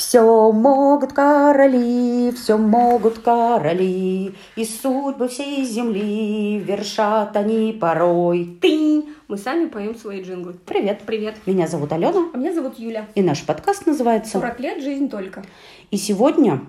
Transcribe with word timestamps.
Все 0.00 0.50
могут 0.50 1.12
короли, 1.12 2.32
все 2.32 2.56
могут 2.56 3.18
короли, 3.18 4.34
И 4.56 4.64
судьбы 4.64 5.28
всей 5.28 5.62
земли 5.62 6.58
вершат 6.58 7.36
они 7.36 7.76
порой. 7.78 8.56
Ты! 8.62 9.04
Мы 9.28 9.36
сами 9.36 9.66
поем 9.66 9.94
свои 9.94 10.22
джинглы. 10.22 10.54
Привет. 10.64 11.02
Привет. 11.04 11.36
Меня 11.44 11.66
зовут 11.66 11.92
Алена. 11.92 12.30
А 12.32 12.36
меня 12.38 12.54
зовут 12.54 12.78
Юля. 12.78 13.08
И 13.14 13.20
наш 13.20 13.44
подкаст 13.44 13.84
называется 13.84 14.38
40 14.38 14.60
лет, 14.60 14.82
жизнь 14.82 15.10
только. 15.10 15.44
И 15.90 15.98
сегодня, 15.98 16.62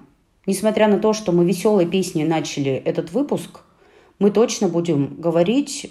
несмотря 0.45 0.89
на 0.89 0.99
то, 0.99 1.13
что 1.13 1.31
мы 1.31 1.45
веселой 1.45 1.85
песней 1.85 2.25
начали 2.25 2.73
этот 2.73 3.13
выпуск, 3.13 3.61
мы 4.19 4.31
точно 4.31 4.67
будем 4.67 5.15
говорить 5.17 5.89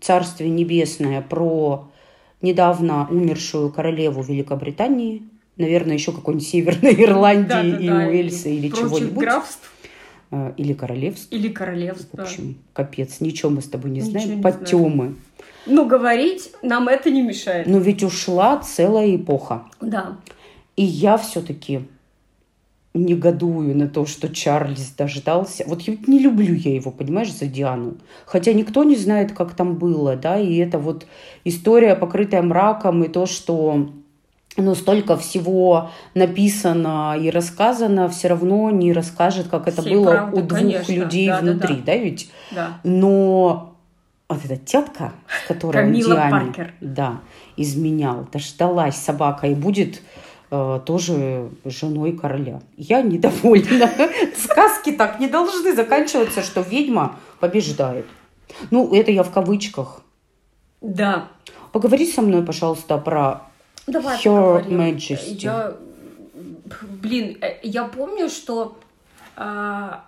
Царствие 0.00 0.50
Небесное 0.50 1.20
про 1.20 1.90
недавно 2.42 3.08
умершую 3.10 3.72
королеву 3.72 4.22
Великобритании, 4.22 5.28
наверное, 5.56 5.94
еще 5.94 6.12
какой-нибудь 6.12 6.46
Северной 6.46 6.94
Ирландии 7.04 7.48
Да, 7.48 7.62
да, 7.62 7.68
и 7.78 7.86
да, 7.88 7.96
Уэльса 8.08 8.48
или 8.48 8.68
прочих 8.68 8.88
чего-нибудь. 8.88 9.24
графств 9.24 9.72
Э, 10.30 10.52
Или 10.56 10.72
королевств. 10.72 11.28
или 11.30 11.48
королевств. 11.48 12.08
В 12.12 12.20
общем, 12.20 12.56
капец, 12.72 13.20
ничего 13.20 13.50
мы 13.50 13.62
с 13.62 13.68
тобой 13.68 13.90
не 13.92 14.00
Ничего 14.00 14.10
знаем. 14.10 14.36
не 14.36 14.42
Подтемы. 14.42 15.14
Но 15.66 15.84
говорить 15.84 16.50
нам 16.62 16.88
это 16.88 17.10
не 17.10 17.22
мешает. 17.22 17.66
Но 17.66 17.78
ведь 17.78 18.02
ушла 18.02 18.58
целая 18.58 19.14
эпоха. 19.14 19.64
Да. 19.80 20.16
И 20.76 20.82
я 20.82 21.16
все-таки 21.16 21.82
негодую 22.94 23.76
на 23.76 23.88
то, 23.88 24.06
что 24.06 24.28
Чарльз 24.28 24.90
дождался. 24.96 25.64
Вот 25.66 25.82
я 25.82 25.96
не 26.06 26.18
люблю 26.18 26.54
я 26.54 26.74
его, 26.74 26.90
понимаешь, 26.90 27.32
за 27.32 27.46
Диану. 27.46 27.98
Хотя 28.24 28.52
никто 28.52 28.84
не 28.84 28.96
знает, 28.96 29.32
как 29.32 29.54
там 29.54 29.74
было, 29.76 30.16
да, 30.16 30.40
и 30.40 30.56
это 30.56 30.78
вот 30.78 31.06
история, 31.44 31.94
покрытая 31.94 32.42
мраком, 32.42 33.04
и 33.04 33.08
то, 33.08 33.26
что 33.26 33.90
ну, 34.56 34.74
столько 34.74 35.16
всего 35.16 35.90
написано 36.14 37.16
и 37.20 37.30
рассказано, 37.30 38.08
все 38.08 38.28
равно 38.28 38.70
не 38.70 38.92
расскажет, 38.92 39.48
как 39.48 39.68
это 39.68 39.82
Всей 39.82 39.94
было 39.96 40.10
правды, 40.10 40.40
у 40.40 40.42
двух 40.44 40.60
конечно. 40.60 40.92
людей 40.92 41.26
Да, 41.28 41.40
да, 41.40 41.42
внутри, 41.42 41.76
да. 41.76 41.82
да, 41.84 41.96
ведь? 41.96 42.30
Да. 42.50 42.80
Но 42.84 43.76
вот 44.28 44.44
эта 44.44 44.56
тетка, 44.56 45.12
Камила 45.48 46.16
Диане, 46.16 46.74
да, 46.80 47.20
изменял, 47.56 48.26
дождалась 48.32 48.96
собака 48.96 49.46
и 49.46 49.54
будет 49.54 50.02
э, 50.50 50.80
тоже 50.84 51.50
женой 51.64 52.12
короля. 52.12 52.60
Я 52.76 53.02
недовольна. 53.02 53.90
Сказки 54.36 54.92
так 54.92 55.20
не 55.20 55.28
должны 55.28 55.74
заканчиваться, 55.74 56.42
что 56.42 56.62
ведьма 56.62 57.16
побеждает. 57.40 58.06
Ну, 58.70 58.94
это 58.94 59.10
я 59.10 59.22
в 59.22 59.30
кавычках. 59.30 60.02
Да. 60.80 61.28
Поговори 61.72 62.06
со 62.06 62.22
мной, 62.22 62.42
пожалуйста, 62.42 62.98
про 62.98 63.42
Давай 63.86 64.16
Her 64.18 64.22
поговорим. 64.22 64.80
Majesty. 64.80 65.34
Я, 65.42 65.76
блин, 66.82 67.38
э, 67.40 67.58
я 67.62 67.84
помню, 67.84 68.28
что 68.28 68.78
а, 69.36 70.06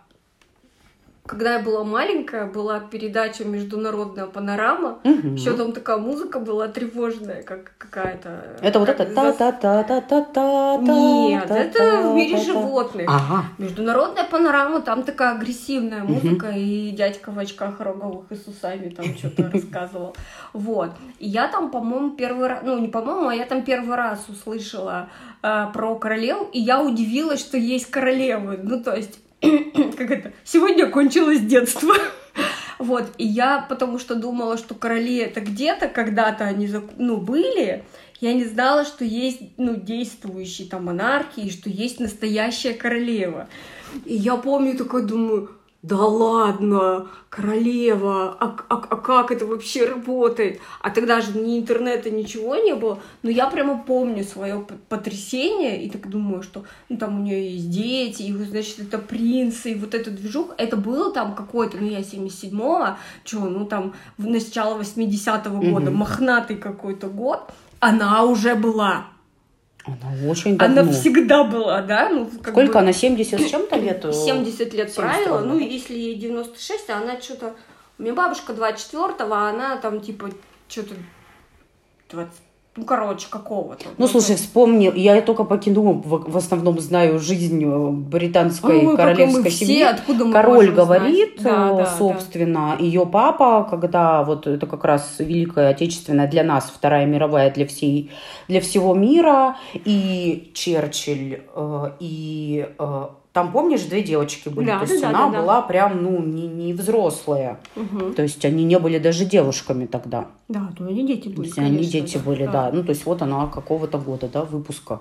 когда 1.29 1.55
я 1.55 1.59
была 1.61 1.85
маленькая, 1.85 2.47
была 2.47 2.81
передача 2.81 3.45
«Международная 3.45 4.27
панорама». 4.27 4.99
Мгм. 5.05 5.35
Еще 5.35 5.53
там 5.53 5.73
такая 5.73 5.99
музыка 5.99 6.41
была 6.41 6.69
тревожная, 6.69 7.43
как 7.43 7.73
какая-то. 7.79 8.57
Это 8.63 8.79
вот 8.79 8.89
как 8.89 9.01
это 9.01 9.13
зас- 9.13 9.37
та-та-та-та-та-та. 9.37 10.79
Нет, 10.79 11.51
это 11.51 12.01
в 12.11 12.15
мире 12.15 12.39
животных. 12.39 13.07
Ага. 13.09 13.45
Международная 13.59 14.25
панорама, 14.25 14.81
там 14.81 15.03
такая 15.03 15.35
агрессивная 15.37 16.03
музыка, 16.03 16.49
и 16.51 16.91
дядька 16.91 17.31
в 17.31 17.39
очках 17.39 17.81
роговых 17.81 18.25
и 18.31 18.35
с 18.35 18.47
усами 18.47 18.89
там 18.89 19.05
что-то 19.17 19.51
рассказывал. 19.53 20.17
Вот. 20.55 20.91
И 21.19 21.29
я 21.29 21.49
там, 21.49 21.71
по-моему, 21.71 22.11
первый 22.11 22.49
раз, 22.49 22.61
ну 22.65 22.79
не 22.79 22.89
по-моему, 22.89 23.29
а 23.29 23.35
я 23.35 23.45
там 23.45 23.63
первый 23.63 23.97
раз 23.97 24.25
услышала 24.29 25.09
э, 25.43 25.67
про 25.75 25.95
королев, 25.97 26.49
и 26.53 26.59
я 26.61 26.83
удивилась, 26.83 27.41
что 27.41 27.59
есть 27.59 27.91
королевы. 27.91 28.59
Ну, 28.63 28.83
то 28.83 28.95
есть, 28.95 29.21
как 29.97 30.11
это, 30.11 30.33
сегодня 30.45 30.89
кончилось 30.89 31.41
детство. 31.41 31.95
Вот, 32.79 33.11
и 33.19 33.27
я 33.27 33.67
потому 33.69 33.99
что 33.99 34.15
думала, 34.15 34.57
что 34.57 34.77
короли 34.77 35.17
это 35.17 35.41
где-то 35.41 35.89
когда-то 35.89 36.45
они 36.45 36.71
ну, 36.97 37.17
были, 37.17 37.85
я 38.21 38.35
не 38.35 38.45
знала, 38.45 38.85
что 38.85 39.05
есть 39.05 39.41
ну, 39.57 39.75
действующие 39.75 40.69
там 40.69 40.85
монархии, 40.85 41.47
и 41.47 41.51
что 41.51 41.69
есть 41.69 41.99
настоящая 41.99 42.75
королева. 42.75 43.49
И 44.05 44.15
я 44.15 44.37
помню, 44.37 44.77
такой 44.77 45.05
думаю, 45.05 45.58
да 45.83 45.97
ладно, 45.97 47.07
королева, 47.31 48.37
а, 48.41 48.57
а- 48.69 48.87
а 48.91 48.97
как 48.97 49.31
это 49.31 49.47
вообще 49.47 49.87
работает? 49.87 50.61
А 50.81 50.91
тогда 50.91 51.21
же 51.21 51.39
ни 51.39 51.57
интернета, 51.57 52.11
ничего 52.11 52.57
не 52.57 52.75
было. 52.75 52.99
Но 53.23 53.31
я 53.31 53.49
прямо 53.49 53.79
помню 53.87 54.25
свое 54.25 54.67
потрясение 54.89 55.85
и 55.85 55.89
так 55.89 56.09
думаю, 56.11 56.43
что 56.43 56.65
ну, 56.89 56.97
там 56.97 57.21
у 57.21 57.23
нее 57.23 57.53
есть 57.55 57.71
дети, 57.71 58.23
и, 58.23 58.33
значит, 58.33 58.81
это 58.81 58.99
принцы, 58.99 59.73
и 59.73 59.75
вот 59.77 59.95
этот 59.95 60.17
движух, 60.17 60.53
это 60.59 60.77
было 60.77 61.13
там 61.13 61.35
какой-то, 61.37 61.77
ну, 61.79 61.89
я 61.89 62.01
77-го, 62.03 62.97
что, 63.25 63.41
ну, 63.41 63.65
там, 63.65 63.95
в 64.17 64.27
начало 64.27 64.79
80-го 64.79 65.59
года, 65.71 65.91
Мгм. 65.91 65.99
мохнатый 66.01 66.57
какой-то 66.57 67.07
год, 67.07 67.51
она 67.79 68.25
уже 68.25 68.57
была. 68.57 69.07
Она 70.03 70.31
очень 70.31 70.59
давно. 70.59 70.83
Она 70.83 70.93
всегда 70.93 71.45
была, 71.45 71.83
да? 71.83 72.09
Ну, 72.09 72.31
Сколько 72.31 72.73
бы 72.73 72.79
она? 72.79 72.93
70 72.93 73.41
с 73.41 73.45
чем-то 73.51 73.77
лет? 73.77 74.03
70 74.03 74.75
лет 74.75 74.93
70 74.93 74.95
правила. 74.97 75.41
Ну, 75.41 75.59
если 75.59 75.95
ей 75.95 76.17
96, 76.17 76.91
а 76.91 76.99
она 76.99 77.21
что-то... 77.21 77.55
У 77.99 78.03
меня 78.03 78.15
бабушка 78.15 78.53
24-го, 78.53 79.35
а 79.35 79.51
она 79.51 79.77
там, 79.77 80.01
типа, 80.01 80.31
что-то 80.69 80.95
20... 82.11 82.33
Ну, 82.79 82.85
короче, 82.85 83.27
какого-то. 83.29 83.87
Ну, 83.99 84.07
слушай, 84.07 84.37
вспомни, 84.37 84.93
я 84.95 85.21
только 85.21 85.43
по 85.43 85.59
кино 85.59 85.95
в, 85.95 86.31
в 86.31 86.37
основном 86.37 86.79
знаю 86.79 87.19
жизнь 87.19 87.65
э, 87.65 87.91
британской 87.91 88.87
Ой, 88.87 88.97
королевской 88.97 89.43
мы 89.43 89.51
все, 89.51 89.67
семьи. 89.67 89.83
откуда 89.83 90.25
мы 90.25 90.33
Король 90.33 90.71
говорит? 90.71 91.43
Да, 91.43 91.51
э, 91.51 91.53
да, 91.71 91.77
да. 91.79 91.87
собственно, 91.87 92.77
ее 92.79 93.05
папа, 93.05 93.67
когда 93.69 94.23
вот 94.23 94.47
это 94.47 94.67
как 94.67 94.85
раз 94.85 95.17
Великая 95.19 95.71
Отечественная 95.71 96.29
для 96.29 96.45
нас, 96.45 96.73
Вторая 96.73 97.05
мировая 97.05 97.51
для 97.51 97.67
всей, 97.67 98.13
для 98.47 98.61
всего 98.61 98.95
мира, 98.95 99.57
и 99.75 100.53
Черчилль, 100.55 101.43
э, 101.53 101.91
и 101.99 102.69
там, 103.39 103.53
помнишь, 103.53 103.83
две 103.83 104.03
девочки 104.03 104.49
были, 104.49 104.67
Да, 104.67 104.79
то 104.81 104.87
есть 104.87 105.01
да, 105.01 105.11
она 105.11 105.27
да, 105.27 105.31
да. 105.33 105.41
была 105.41 105.63
прям, 105.63 106.03
ну, 106.03 106.21
не, 106.21 106.49
не 106.49 106.73
взрослая, 106.73 107.61
Мгм. 107.77 108.15
то 108.15 108.23
есть 108.23 108.45
они 108.45 108.65
не 108.65 108.79
были 108.81 108.99
даже 108.99 109.25
девушками 109.25 109.87
тогда. 109.87 110.27
Да, 110.49 110.73
то 110.77 110.85
они 110.85 111.07
дети 111.07 111.29
То 111.29 111.37
были, 111.37 111.47
есть 111.47 111.59
они 111.59 111.69
конечно, 111.77 111.93
дети 111.93 112.19
были, 112.19 112.47
да. 112.47 112.71
Ну, 112.73 112.83
то 112.83 112.91
есть 112.91 113.07
вот 113.07 113.23
она 113.23 113.47
какого-то 113.47 113.99
года, 113.99 114.29
да, 114.33 114.43
выпуска. 114.43 115.01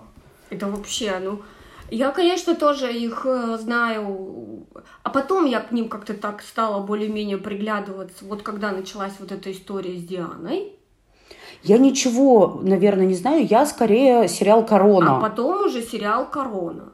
Это 0.52 0.68
вообще, 0.68 1.20
ну... 1.24 1.40
Я, 1.90 2.12
конечно, 2.12 2.54
тоже 2.54 2.92
их 2.94 3.26
э, 3.26 3.58
знаю, 3.60 4.68
а 5.04 5.10
потом 5.10 5.46
я 5.46 5.62
к 5.62 5.72
ним 5.72 5.88
как-то 5.90 6.14
так 6.14 6.42
стала 6.42 6.86
более-менее 6.86 7.38
приглядываться, 7.38 8.24
вот 8.26 8.44
когда 8.44 8.72
началась 8.72 9.14
вот 9.20 9.32
эта 9.32 9.52
история 9.52 9.98
с 9.98 10.04
Дианой, 10.04 10.74
Я 11.64 11.78
ничего, 11.80 12.60
наверное, 12.62 13.08
не 13.08 13.16
знаю. 13.16 13.48
Я 13.50 13.66
скорее 13.66 14.28
сериал 14.28 14.64
«Корона». 14.66 15.18
а 15.18 15.22
потом 15.22 15.66
уже 15.66 15.82
сериал 15.82 16.30
«Корона». 16.30 16.92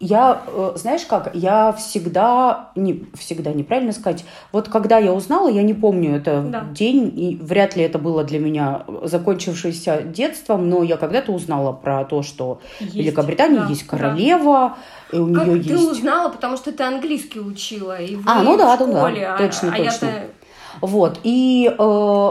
Я, 0.00 0.42
э, 0.48 0.72
знаешь 0.74 1.06
как, 1.06 1.30
я 1.34 1.72
всегда, 1.72 2.70
не, 2.74 3.06
всегда 3.14 3.52
неправильно 3.52 3.92
сказать, 3.92 4.24
вот 4.50 4.68
когда 4.68 4.98
я 4.98 5.12
узнала, 5.12 5.48
я 5.48 5.62
не 5.62 5.72
помню 5.72 6.16
это 6.16 6.42
Да. 6.42 6.64
день, 6.72 7.12
и 7.16 7.36
вряд 7.40 7.76
ли 7.76 7.84
это 7.84 7.98
было 7.98 8.24
для 8.24 8.40
меня 8.40 8.84
закончившееся 9.04 10.02
детством, 10.02 10.68
но 10.68 10.82
я 10.82 10.96
когда-то 10.96 11.32
узнала 11.32 11.72
про 11.72 12.04
то, 12.04 12.22
что 12.22 12.60
в 12.78 12.82
Есть, 12.82 12.94
Великобритании 12.96 13.58
да, 13.60 13.66
есть 13.68 13.86
да. 13.88 13.96
королева, 13.96 14.76
и 15.12 15.16
у 15.16 15.32
Как 15.32 15.46
нее 15.46 15.62
ты 15.62 15.68
есть... 15.70 15.90
узнала, 15.92 16.28
потому 16.28 16.56
что 16.56 16.72
ты 16.72 16.82
английский 16.82 17.40
учила, 17.40 17.98
и 18.00 18.16
вы 18.16 18.22
А, 18.26 18.42
ну 18.42 18.54
в 18.56 18.58
да, 18.58 18.76
ну 18.80 18.92
да, 18.92 18.98
школе, 18.98 19.26
а- 19.26 19.38
точно, 19.38 19.68
а, 19.68 19.76
точно. 19.76 20.06
я-то... 20.06 20.22
Вот, 20.80 21.20
и 21.22 21.72
э, 21.78 22.30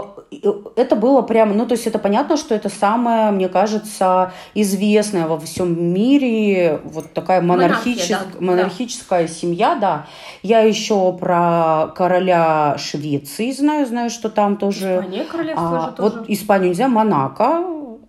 это 0.75 0.95
было 0.95 1.21
прямо, 1.21 1.53
ну, 1.53 1.66
то 1.66 1.73
есть 1.73 1.88
это 1.88 1.99
понятно, 1.99 2.38
что 2.38 2.55
это 2.55 2.69
самая, 2.69 3.31
мне 3.31 3.49
кажется, 3.49 4.31
известная 4.55 5.27
во 5.27 5.39
всем 5.39 5.94
мире 5.94 6.79
вот 6.83 7.13
такая 7.13 7.41
монархичес- 7.41 7.47
Монархия, 7.47 8.18
да, 8.18 8.25
да. 8.33 8.45
монархическая 8.45 9.27
семья, 9.27 9.75
да. 9.75 10.07
Я 10.41 10.62
еще 10.62 11.13
про 11.13 11.88
короля 11.95 12.75
Швеции 12.77 13.51
знаю, 13.51 13.85
знаю, 13.85 14.09
что 14.09 14.30
там 14.30 14.57
тоже... 14.57 15.00
Испания 15.00 15.24
королевство 15.25 15.77
а, 15.77 15.89
же 15.89 15.95
тоже. 15.95 16.18
вот 16.18 16.30
Испанию 16.30 16.69
нельзя, 16.69 16.88
Монако, 16.88 17.63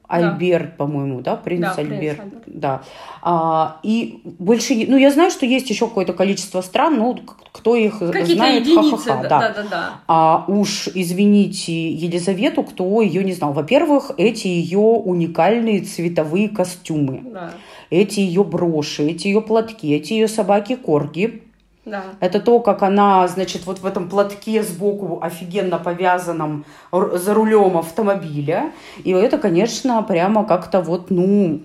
Альберт, 0.07 0.77
по-моему, 0.77 1.21
да, 1.23 1.35
принц 1.37 1.63
Да, 1.63 1.75
принц 1.75 1.91
Альберт, 1.93 2.21
Альберт. 2.21 2.43
да. 2.47 2.83
А, 3.23 3.79
и 3.83 4.21
больше, 4.25 4.75
ну, 4.87 4.97
я 4.99 5.11
знаю, 5.11 5.31
что 5.31 5.47
есть 5.47 5.71
еще 5.71 5.87
какое-то 5.89 6.13
количество 6.13 6.61
стран, 6.61 6.97
ну, 6.99 7.15
к- 7.15 7.37
кто 7.53 7.75
их 7.75 8.01
Какие-то 8.01 8.35
знает, 8.35 8.67
единицы, 8.67 8.97
ха-ха-ха, 9.09 9.29
да, 9.29 9.41
да, 9.41 9.55
да, 9.55 9.69
да. 9.71 9.91
а 10.07 10.45
уж 10.49 10.89
извините 10.95 11.91
Елизавету, 11.91 12.65
кто 12.65 13.01
ее 13.01 13.25
не 13.25 13.33
знал. 13.33 13.53
Во-первых, 13.55 14.11
эти 14.19 14.47
ее 14.49 14.79
уникальные 14.79 15.81
цветовые 15.83 16.49
костюмы, 16.51 17.23
Да, 17.33 17.51
эти 17.91 18.21
ее 18.21 18.45
броши, 18.45 19.05
эти 19.05 19.29
ее 19.29 19.41
платки, 19.41 19.93
эти 19.95 20.13
ее 20.15 20.29
собаки-корги. 20.29 21.44
Да. 21.85 22.03
Это 22.21 22.41
то, 22.41 22.61
как 22.61 22.83
она, 22.83 23.29
значит, 23.29 23.67
вот 23.67 23.81
в 23.81 23.87
этом 23.87 24.09
платке 24.09 24.63
сбоку 24.63 25.19
офигенно 25.21 25.79
повязанном 25.79 26.65
за 26.93 27.35
рулем 27.35 27.77
автомобиля. 27.77 28.73
И 29.03 29.11
это, 29.11 29.39
конечно, 29.39 30.03
прямо 30.03 30.45
как-то 30.45 30.81
вот, 30.81 31.11
ну, 31.11 31.61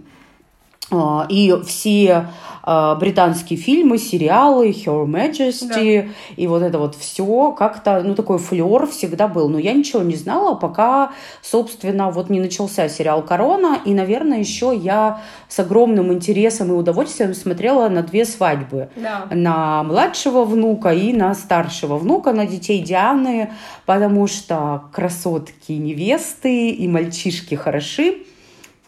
и 1.30 1.56
все 1.66 2.28
а, 2.72 2.94
британские 2.94 3.58
фильмы, 3.58 3.98
сериалы, 3.98 4.70
Her 4.70 5.08
Majesty, 5.08 6.04
да. 6.04 6.10
и 6.36 6.46
вот 6.46 6.62
это 6.62 6.78
вот 6.78 6.96
все 6.96 7.52
как-то, 7.52 8.02
ну, 8.04 8.14
такой 8.14 8.38
флер 8.38 8.86
всегда 8.86 9.28
был. 9.28 9.50
Но 9.50 9.58
я 9.58 9.74
ничего 9.74 10.04
не 10.04 10.16
знала, 10.16 10.54
пока, 10.54 11.12
собственно, 11.42 12.12
вот 12.12 12.30
не 12.30 12.40
начался 12.40 12.88
сериал 12.90 13.24
«Корона», 13.24 13.80
и, 13.86 13.94
наверное, 13.96 14.40
еще 14.40 14.76
я 14.76 15.22
с 15.48 15.58
огромным 15.58 16.14
интересом 16.14 16.70
и 16.70 16.76
удовольствием 16.76 17.34
смотрела 17.34 17.90
на 17.90 18.04
две 18.04 18.24
свадьбы. 18.24 18.90
Да. 18.96 19.26
На 19.32 19.82
младшего 19.82 20.46
внука 20.46 20.90
и 20.90 21.12
на 21.12 21.34
старшего 21.34 21.98
внука, 21.98 22.34
на 22.34 22.46
детей 22.46 22.84
Дианы, 22.84 23.52
потому 23.88 24.28
что 24.28 24.84
красотки 24.94 25.72
невесты 25.72 26.70
и 26.70 26.88
мальчишки 26.88 27.56
хороши. 27.56 28.26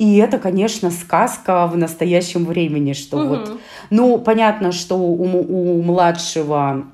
И 0.02 0.18
это, 0.18 0.40
конечно, 0.40 0.90
сказка 0.90 1.68
в 1.68 1.78
настоящем 1.78 2.46
времени, 2.46 2.94
что 2.94 3.18
угу. 3.18 3.28
вот, 3.28 3.60
ну, 3.92 4.18
понятно, 4.18 4.72
что 4.72 4.96
у, 4.96 5.78
у 5.78 5.84
младшего 5.84 6.86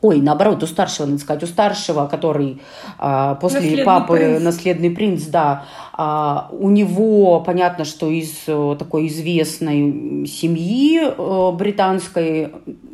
Ой, 0.00 0.20
наоборот, 0.20 0.62
у 0.62 0.66
старшего, 0.68 1.06
надо 1.06 1.18
сказать, 1.18 1.42
у 1.42 1.46
старшего, 1.46 2.06
который 2.06 2.60
а, 2.98 3.34
после 3.34 3.62
наследный 3.62 3.84
папы 3.84 4.16
принц. 4.16 4.42
наследный 4.42 4.90
принц, 4.92 5.24
да, 5.24 5.64
а, 5.92 6.48
у 6.52 6.70
него 6.70 7.40
понятно, 7.40 7.84
что 7.84 8.08
из 8.08 8.44
а, 8.46 8.76
такой 8.76 9.08
известной 9.08 10.24
семьи 10.28 11.00
а, 11.02 11.50
британской 11.50 12.52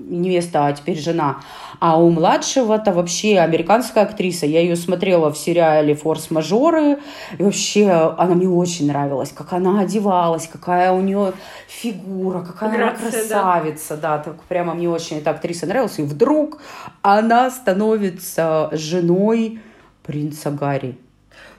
невеста, 0.08 0.66
а 0.66 0.72
теперь 0.72 0.98
жена, 0.98 1.40
а 1.80 2.00
у 2.00 2.10
младшего-то 2.10 2.92
вообще 2.92 3.38
американская 3.38 4.04
актриса. 4.04 4.46
Я 4.46 4.60
ее 4.60 4.76
смотрела 4.76 5.32
в 5.32 5.38
сериале 5.38 5.94
«Форс-мажоры». 5.94 6.98
И 7.38 7.42
вообще 7.42 7.90
она 7.90 8.34
мне 8.34 8.48
очень 8.48 8.86
нравилась. 8.86 9.32
Как 9.32 9.52
она 9.52 9.80
одевалась, 9.80 10.46
какая 10.46 10.92
у 10.92 11.00
нее 11.00 11.32
фигура, 11.68 12.42
какая 12.42 12.70
Грация, 12.70 13.08
она 13.08 13.10
красавица. 13.10 13.96
Да. 13.96 14.16
да, 14.16 14.22
так 14.24 14.42
прямо 14.44 14.74
мне 14.74 14.88
очень 14.88 15.18
эта 15.18 15.30
актриса 15.30 15.66
нравилась. 15.66 15.98
И 15.98 16.02
вдруг 16.02 16.60
она 17.02 17.50
становится 17.50 18.70
женой 18.72 19.60
принца 20.02 20.50
Гарри. 20.50 20.98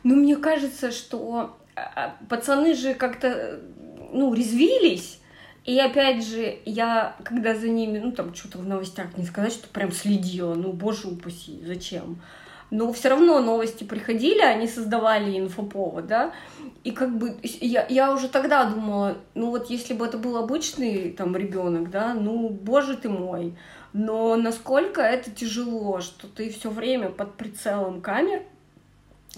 Ну, 0.03 0.15
мне 0.15 0.35
кажется, 0.35 0.91
что 0.91 1.55
а, 1.75 1.81
а, 1.95 2.15
пацаны 2.29 2.73
же 2.73 2.93
как-то, 2.93 3.59
ну, 4.13 4.33
резвились, 4.33 5.19
и 5.65 5.79
опять 5.79 6.23
же, 6.23 6.59
я, 6.65 7.15
когда 7.23 7.55
за 7.55 7.67
ними, 7.67 7.97
ну, 7.97 8.11
там, 8.11 8.35
что-то 8.35 8.59
в 8.59 8.67
новостях, 8.67 9.17
не 9.17 9.25
сказать, 9.25 9.51
что 9.51 9.67
прям 9.67 9.91
следила, 9.91 10.53
ну, 10.53 10.71
боже 10.71 11.07
упаси, 11.07 11.59
зачем? 11.65 12.21
Но 12.69 12.91
все 12.93 13.09
равно 13.09 13.39
новости 13.41 13.83
приходили, 13.83 14.41
они 14.41 14.67
создавали 14.67 15.39
инфоповод, 15.39 16.07
да, 16.07 16.33
и 16.83 16.91
как 16.91 17.17
бы 17.17 17.37
я, 17.43 17.85
я 17.89 18.13
уже 18.13 18.27
тогда 18.27 18.65
думала, 18.65 19.17
ну 19.33 19.49
вот 19.49 19.69
если 19.69 19.93
бы 19.93 20.05
это 20.05 20.17
был 20.17 20.37
обычный 20.37 21.11
там 21.11 21.35
ребенок, 21.35 21.89
да, 21.89 22.13
ну 22.13 22.49
боже 22.49 22.97
ты 22.97 23.09
мой, 23.09 23.55
но 23.93 24.35
насколько 24.35 25.01
это 25.01 25.31
тяжело, 25.31 26.01
что 26.01 26.27
ты 26.27 26.49
все 26.49 26.69
время 26.69 27.09
под 27.09 27.37
прицелом 27.37 28.01
камер, 28.01 28.43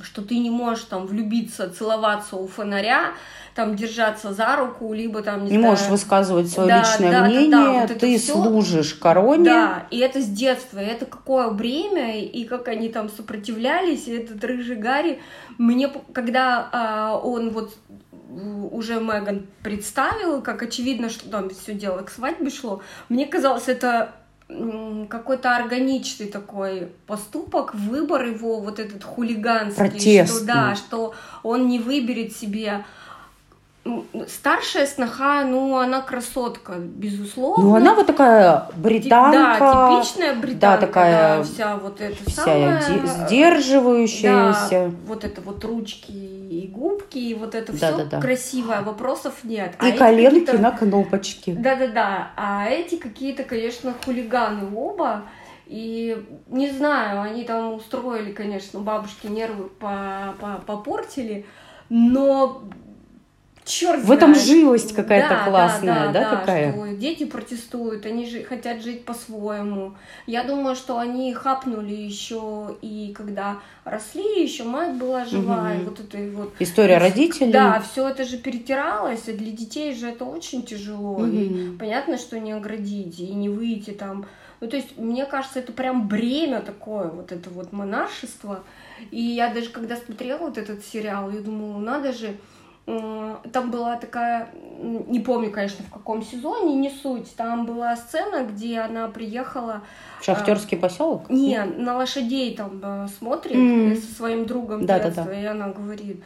что 0.02 0.22
ты 0.22 0.38
не 0.40 0.50
можешь 0.50 0.86
там 0.86 1.06
влюбиться, 1.06 1.70
целоваться 1.70 2.36
у 2.36 2.48
фонаря, 2.48 3.14
там 3.56 3.76
держаться 3.76 4.34
за 4.34 4.56
руку, 4.56 4.94
либо 4.94 5.24
там 5.24 5.46
не, 5.46 5.52
не 5.52 5.58
знаю, 5.58 5.72
можешь 5.72 5.88
высказывать 5.88 6.50
свое 6.50 6.70
да, 6.70 6.80
личное 6.80 7.12
да, 7.12 7.26
мнение, 7.26 7.50
да, 7.50 7.66
да, 7.66 7.88
вот 7.88 7.98
ты 7.98 8.20
служишь 8.20 8.94
короне. 8.94 9.46
Да, 9.46 9.88
и 9.90 9.98
это 9.98 10.22
с 10.22 10.28
детства, 10.28 10.80
и 10.80 10.86
это 10.86 11.06
какое 11.06 11.50
время, 11.50 12.20
и 12.20 12.46
как 12.46 12.68
они 12.68 12.90
там 12.90 13.10
сопротивлялись, 13.10 14.08
и 14.08 14.12
этот 14.12 14.44
рыжий 14.44 14.76
Гарри, 14.76 15.20
мне, 15.58 15.92
когда 16.14 16.70
а, 16.72 17.18
он 17.18 17.50
вот 17.50 17.76
уже 18.72 19.00
Меган 19.00 19.48
представил, 19.64 20.42
как 20.42 20.62
очевидно, 20.62 21.10
что 21.10 21.30
там 21.30 21.50
все 21.50 21.74
дело 21.74 22.02
к 22.02 22.10
свадьбе 22.10 22.50
шло, 22.50 22.82
мне 23.10 23.26
казалось, 23.26 23.68
это 23.68 24.14
какой-то 25.10 25.56
органичный 25.56 26.28
такой 26.28 26.90
поступок, 27.06 27.76
выбор 27.76 28.26
его, 28.26 28.62
вот 28.62 28.80
этот 28.80 29.04
хулиганский, 29.04 29.76
Протестный. 29.76 30.38
что 30.38 30.46
да, 30.46 30.76
что 30.76 31.14
он 31.44 31.68
не 31.68 31.80
выберет 31.80 32.36
себе 32.36 32.86
старшая 34.28 34.86
сноха, 34.86 35.44
ну, 35.44 35.78
она 35.78 36.02
красотка, 36.02 36.74
безусловно. 36.78 37.64
Ну, 37.64 37.76
она 37.76 37.94
вот 37.94 38.08
такая 38.08 38.70
британка. 38.76 39.58
Да, 39.60 40.02
типичная 40.02 40.36
британка. 40.36 40.60
Да, 40.60 40.78
такая 40.78 41.38
да, 41.38 41.44
вся 41.44 41.76
вот 41.78 42.02
эта 42.02 42.30
вся 42.30 42.44
самая... 42.44 42.82
сдерживающаяся. 43.06 44.90
Да, 44.90 44.92
вот 45.06 45.24
это 45.24 45.42
вот 45.42 45.64
ручки 45.64 46.12
и 46.12 46.68
губки, 46.68 47.18
и 47.18 47.34
вот 47.34 47.56
это 47.56 47.72
да, 47.74 47.78
все 47.78 47.98
да, 47.98 48.06
да. 48.06 48.22
красивое, 48.22 48.82
вопросов 48.82 49.34
нет. 49.44 49.76
И 49.82 49.92
а 49.92 49.98
коленки 49.98 50.56
на 50.56 50.72
кнопочке. 50.72 51.54
Да-да-да, 51.54 52.32
а 52.36 52.68
эти 52.70 52.96
какие-то, 52.96 53.44
конечно, 53.44 53.94
хулиганы 54.06 54.76
оба. 54.76 55.24
И 55.66 56.26
не 56.48 56.70
знаю, 56.70 57.22
они 57.22 57.44
там 57.44 57.74
устроили, 57.74 58.32
конечно, 58.32 58.80
бабушки 58.80 59.28
нервы 59.28 59.70
попортили, 60.66 61.46
но 61.90 62.64
черт 63.68 64.04
В 64.04 64.12
этом 64.12 64.34
живость 64.34 64.96
какая-то 64.96 65.36
да, 65.36 65.46
классная, 65.46 66.08
да, 66.08 66.12
да, 66.12 66.32
да, 66.32 66.36
такая? 66.38 66.72
Что 66.72 66.88
дети 66.96 67.26
протестуют, 67.26 68.06
они 68.06 68.26
же 68.28 68.44
хотят 68.44 68.82
жить 68.82 69.06
по-своему. 69.06 69.94
Я 70.26 70.44
думаю, 70.44 70.76
что 70.76 70.98
они 70.98 71.34
хапнули 71.34 71.94
еще 71.94 72.78
и 72.82 73.14
когда 73.16 73.60
росли, 73.84 74.42
еще 74.42 74.64
мать 74.64 74.96
была 74.96 75.26
жива, 75.26 75.70
угу. 75.72 75.82
и 75.82 75.86
вот 75.86 76.00
это 76.00 76.18
вот. 76.36 76.54
История 76.60 76.98
родителей. 76.98 77.52
Да, 77.52 77.80
все 77.82 78.08
это 78.08 78.24
же 78.24 78.38
перетиралось, 78.38 79.28
и 79.28 79.34
для 79.34 79.52
детей 79.52 79.94
же 79.94 80.08
это 80.10 80.26
очень 80.26 80.64
тяжело. 80.64 81.18
Угу. 81.18 81.28
И 81.28 81.78
понятно, 81.78 82.18
что 82.18 82.40
не 82.40 82.54
оградить 82.54 83.20
и 83.20 83.34
не 83.34 83.50
выйти 83.50 83.92
там. 83.92 84.26
Ну, 84.60 84.68
то 84.68 84.76
есть, 84.76 84.98
мне 84.98 85.26
кажется, 85.26 85.60
это 85.60 85.72
прям 85.72 86.08
бремя 86.08 86.62
такое, 86.62 87.10
вот 87.10 87.32
это 87.32 87.50
вот 87.52 87.74
монаршество. 87.74 88.64
И 89.12 89.22
я 89.22 89.54
даже 89.54 89.70
когда 89.70 89.96
смотрела 89.98 90.40
вот 90.40 90.58
этот 90.58 90.84
сериал, 90.84 91.30
я 91.30 91.42
думала, 91.42 91.78
надо 91.78 92.12
же, 92.12 92.36
там 93.52 93.70
была 93.70 93.98
такая, 93.98 94.48
не 94.80 95.20
помню, 95.20 95.52
конечно, 95.52 95.84
в 95.84 95.92
каком 95.92 96.24
сезоне, 96.24 96.74
не 96.76 96.90
суть. 96.90 97.36
Там 97.36 97.66
была 97.66 97.98
сцена, 97.98 98.46
где 98.46 98.80
она 98.80 99.10
приехала... 99.10 99.82
В 100.22 100.24
шахтерский 100.24 100.78
поселок? 100.78 101.30
Не, 101.30 101.66
на 101.66 101.98
лошадей 101.98 102.56
там 102.56 102.80
э, 102.82 103.08
смотрит 103.10 103.58
mm. 103.58 103.96
со 103.98 104.16
своим 104.16 104.46
другом 104.46 104.86
да, 104.86 105.00
детства, 105.00 105.26
да, 105.26 105.32
да. 105.32 105.42
и 105.42 105.46
она 105.46 105.68
говорит, 105.68 106.24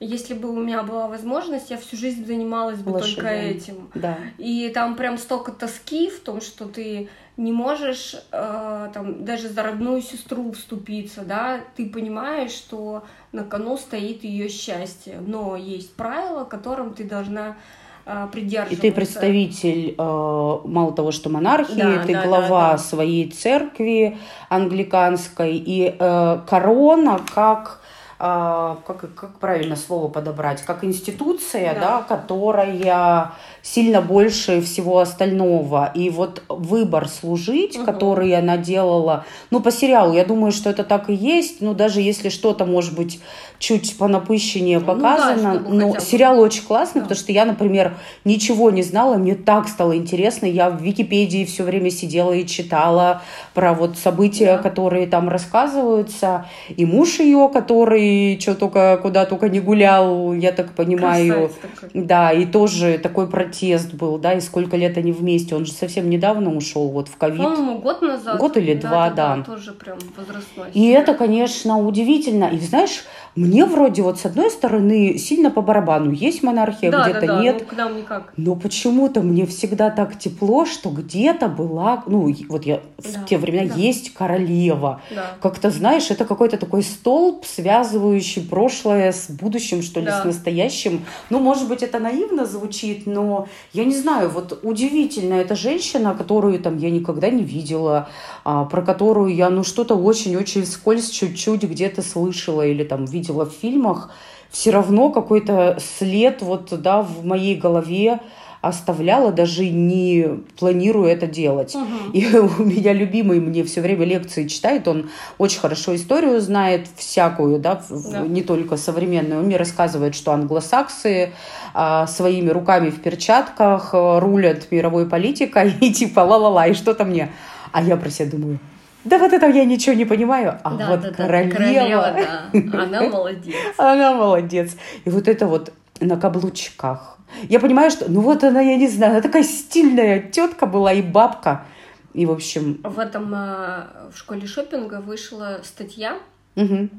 если 0.00 0.32
бы 0.32 0.48
у 0.48 0.58
меня 0.58 0.82
была 0.82 1.08
возможность, 1.08 1.70
я 1.70 1.76
всю 1.76 1.96
жизнь 1.96 2.24
занималась 2.24 2.78
бы 2.78 2.90
Лошадям. 2.90 3.14
только 3.16 3.28
этим. 3.28 3.90
Да. 3.94 4.16
И 4.38 4.70
там 4.74 4.96
прям 4.96 5.18
столько 5.18 5.52
тоски 5.52 6.08
в 6.08 6.20
том, 6.20 6.40
что 6.40 6.64
ты 6.64 7.10
не 7.36 7.52
можешь 7.52 8.16
э, 8.32 8.90
там 8.92 9.24
даже 9.24 9.48
за 9.48 9.62
родную 9.62 10.00
сестру 10.00 10.52
вступиться, 10.52 11.22
да, 11.22 11.60
ты 11.76 11.88
понимаешь, 11.88 12.50
что 12.50 13.04
на 13.32 13.44
кону 13.44 13.76
стоит 13.76 14.24
ее 14.24 14.48
счастье, 14.48 15.18
но 15.26 15.56
есть 15.56 15.94
правила, 15.94 16.44
которым 16.44 16.94
ты 16.94 17.04
должна 17.04 17.56
э, 18.04 18.26
придерживаться. 18.32 18.86
И 18.86 18.90
ты 18.90 18.94
представитель, 18.94 19.94
э, 19.96 20.58
мало 20.64 20.92
того, 20.92 21.12
что 21.12 21.28
монархии, 21.30 21.80
да, 21.80 22.04
ты 22.04 22.12
да, 22.12 22.26
глава 22.26 22.70
да, 22.70 22.72
да. 22.72 22.78
своей 22.78 23.30
церкви 23.30 24.18
англиканской, 24.48 25.56
и 25.56 25.94
э, 25.98 26.38
корона 26.46 27.20
как 27.34 27.80
как, 28.20 29.14
как 29.14 29.38
правильно 29.38 29.76
слово 29.76 30.08
подобрать, 30.08 30.62
как 30.62 30.84
институция, 30.84 31.74
да. 31.74 31.80
Да, 31.80 32.02
которая 32.02 33.32
сильно 33.62 34.02
больше 34.02 34.60
всего 34.60 34.98
остального. 34.98 35.90
И 35.94 36.10
вот 36.10 36.42
выбор 36.48 37.08
служить, 37.08 37.76
угу. 37.76 37.86
который 37.86 38.36
она 38.36 38.56
делала, 38.58 39.24
ну, 39.50 39.60
по 39.60 39.70
сериалу, 39.70 40.12
я 40.14 40.24
думаю, 40.24 40.52
что 40.52 40.68
это 40.70 40.84
так 40.84 41.08
и 41.08 41.14
есть, 41.14 41.60
ну, 41.60 41.74
даже 41.74 42.00
если 42.00 42.28
что-то, 42.28 42.66
может 42.66 42.94
быть, 42.94 43.20
чуть 43.58 43.96
по 43.98 44.08
напыщеннее 44.08 44.80
показано, 44.80 45.62
ну, 45.66 45.78
да, 45.78 45.86
но 45.86 46.00
сериал 46.00 46.40
очень 46.40 46.64
классный, 46.64 47.00
да. 47.00 47.06
потому 47.06 47.20
что 47.20 47.32
я, 47.32 47.44
например, 47.44 47.94
ничего 48.24 48.70
не 48.70 48.82
знала, 48.82 49.16
мне 49.16 49.34
так 49.34 49.68
стало 49.68 49.96
интересно, 49.96 50.46
я 50.46 50.70
в 50.70 50.80
Википедии 50.82 51.44
все 51.44 51.62
время 51.62 51.90
сидела 51.90 52.32
и 52.32 52.46
читала 52.46 53.22
про 53.54 53.74
вот 53.74 53.98
события, 53.98 54.56
да. 54.56 54.58
которые 54.58 55.06
там 55.06 55.28
рассказываются, 55.28 56.46
и 56.74 56.86
муж 56.86 57.20
ее, 57.20 57.50
который 57.52 58.09
что 58.40 58.54
только 58.54 58.98
куда 59.02 59.26
только 59.26 59.48
не 59.48 59.60
гулял, 59.60 60.32
я 60.32 60.52
так 60.52 60.72
понимаю, 60.72 61.50
да, 61.94 62.32
и 62.32 62.46
тоже 62.46 62.98
такой 62.98 63.28
протест 63.28 63.94
был, 63.94 64.18
да, 64.18 64.34
и 64.34 64.40
сколько 64.40 64.76
лет 64.76 64.96
они 64.96 65.12
вместе, 65.12 65.54
он 65.54 65.66
же 65.66 65.72
совсем 65.72 66.08
недавно 66.08 66.54
ушел, 66.54 66.88
вот 66.88 67.08
в 67.08 67.16
ковид. 67.16 67.42
По-моему, 67.42 67.78
год 67.78 68.02
назад. 68.02 68.38
Год 68.38 68.56
или 68.56 68.74
да, 68.74 68.88
два, 68.88 69.10
да. 69.10 69.36
да. 69.36 69.42
Тоже 69.42 69.72
прям 69.72 69.98
возрастной. 70.16 70.70
И 70.74 70.88
это, 70.88 71.14
конечно, 71.14 71.78
удивительно, 71.78 72.44
и 72.44 72.58
знаешь, 72.58 73.04
мне 73.36 73.64
вроде 73.64 74.02
вот 74.02 74.18
с 74.18 74.26
одной 74.26 74.50
стороны 74.50 75.16
сильно 75.16 75.50
по 75.50 75.62
барабану. 75.62 76.10
Есть 76.10 76.42
монархия, 76.42 76.90
Да, 76.90 77.04
где-то 77.04 77.20
да, 77.20 77.26
да, 77.26 77.42
нет. 77.42 77.56
ну, 77.60 77.66
к 77.66 77.76
нам 77.76 77.96
никак. 77.96 78.32
Но 78.36 78.56
почему-то 78.56 79.22
мне 79.22 79.46
всегда 79.46 79.90
так 79.90 80.18
тепло, 80.18 80.64
что 80.66 80.90
где-то 80.90 81.48
была, 81.48 82.02
ну, 82.06 82.34
вот 82.48 82.66
я 82.66 82.80
Да, 82.98 83.20
в 83.20 83.26
те 83.26 83.38
времена 83.38 83.74
да. 83.74 83.80
есть 83.80 84.12
королева. 84.14 85.00
Да. 85.14 85.26
Как-то, 85.40 85.70
знаешь, 85.70 86.10
это 86.10 86.24
какой-то 86.24 86.56
такой 86.56 86.82
столб, 86.82 87.44
связывающий 87.44 87.99
прошлое 88.48 89.12
с 89.12 89.30
будущим, 89.30 89.82
что 89.82 90.00
ли, 90.00 90.06
Да. 90.06 90.22
с 90.22 90.24
настоящим. 90.24 91.04
Ну, 91.30 91.38
может 91.38 91.68
быть, 91.68 91.82
это 91.82 91.98
наивно 91.98 92.46
звучит, 92.46 93.06
но 93.06 93.46
я 93.72 93.84
не 93.84 93.94
знаю, 93.94 94.30
вот 94.30 94.60
удивительно, 94.62 95.34
эта 95.34 95.54
женщина, 95.56 96.14
которую 96.14 96.58
там 96.60 96.78
я 96.78 96.90
никогда 96.90 97.30
не 97.30 97.42
видела, 97.42 98.08
а, 98.44 98.64
про 98.64 98.82
которую 98.82 99.34
я, 99.34 99.50
ну, 99.50 99.64
что-то 99.64 99.94
очень-очень 99.94 100.66
скользь 100.66 101.10
чуть-чуть 101.10 101.62
где-то 101.62 102.02
слышала 102.02 102.66
или 102.66 102.84
там 102.84 103.04
видела 103.04 103.44
в 103.44 103.52
фильмах, 103.52 104.10
все 104.50 104.70
равно 104.70 105.10
какой-то 105.10 105.78
след 105.98 106.42
вот, 106.42 106.68
да, 106.82 107.02
в 107.02 107.24
моей 107.24 107.54
голове 107.54 108.20
оставляла, 108.60 109.32
даже 109.32 109.68
не 109.68 110.40
планируя 110.58 111.12
это 111.12 111.26
делать. 111.26 111.74
Мгм. 111.74 112.10
И 112.12 112.26
у 112.36 112.62
меня 112.62 112.92
любимый 112.92 113.40
мне 113.40 113.64
все 113.64 113.80
время 113.80 114.04
лекции 114.04 114.46
читает, 114.46 114.86
он 114.86 115.10
очень 115.38 115.60
хорошо 115.60 115.94
историю 115.96 116.40
знает, 116.40 116.86
всякую, 116.96 117.58
да, 117.58 117.82
Да. 117.88 118.20
не 118.20 118.42
только 118.42 118.76
современную. 118.76 119.40
Он 119.40 119.46
мне 119.46 119.56
рассказывает, 119.56 120.14
что 120.14 120.32
англосаксы 120.32 121.32
а, 121.72 122.06
своими 122.06 122.50
руками 122.50 122.90
в 122.90 123.00
перчатках 123.00 123.90
а, 123.94 124.20
рулят 124.20 124.70
мировой 124.70 125.06
политикой 125.08 125.72
и 125.80 125.92
типа 125.92 126.20
ла-ла-ла, 126.20 126.66
и 126.66 126.74
что-то 126.74 127.04
мне. 127.04 127.30
А 127.72 127.82
я 127.82 127.96
про 127.96 128.10
себя 128.10 128.30
думаю, 128.30 128.58
да 129.04 129.16
вот 129.18 129.32
это 129.32 129.48
я 129.48 129.64
ничего 129.64 129.94
не 129.94 130.04
понимаю, 130.04 130.58
а 130.62 130.74
Да, 130.74 130.88
вот 130.88 131.00
да, 131.00 131.10
да, 131.10 131.14
королева, 131.14 131.50
королева, 131.54 132.16
да. 132.52 132.78
Она 132.82 133.02
молодец. 133.08 133.54
она 133.78 134.14
молодец. 134.14 134.76
И 135.06 135.10
вот 135.10 135.28
это 135.28 135.46
вот 135.46 135.72
на 136.00 136.16
каблучках. 136.18 137.18
Я 137.48 137.60
понимаю, 137.60 137.90
что, 137.90 138.10
ну 138.10 138.20
вот 138.20 138.44
она, 138.44 138.60
я 138.60 138.76
не 138.76 138.88
знаю, 138.88 139.12
она 139.12 139.20
такая 139.20 139.42
стильная 139.42 140.20
тетка 140.20 140.66
была 140.66 140.92
и 140.92 141.02
бабка. 141.02 141.66
И, 142.12 142.26
в 142.26 142.32
общем, 142.32 142.80
В 142.82 142.98
этом 142.98 143.32
э, 143.34 144.10
в 144.12 144.16
школе 144.16 144.46
шопинга 144.46 145.00
вышла 145.00 145.60
статья 145.62 146.18
мгм. 146.56 146.90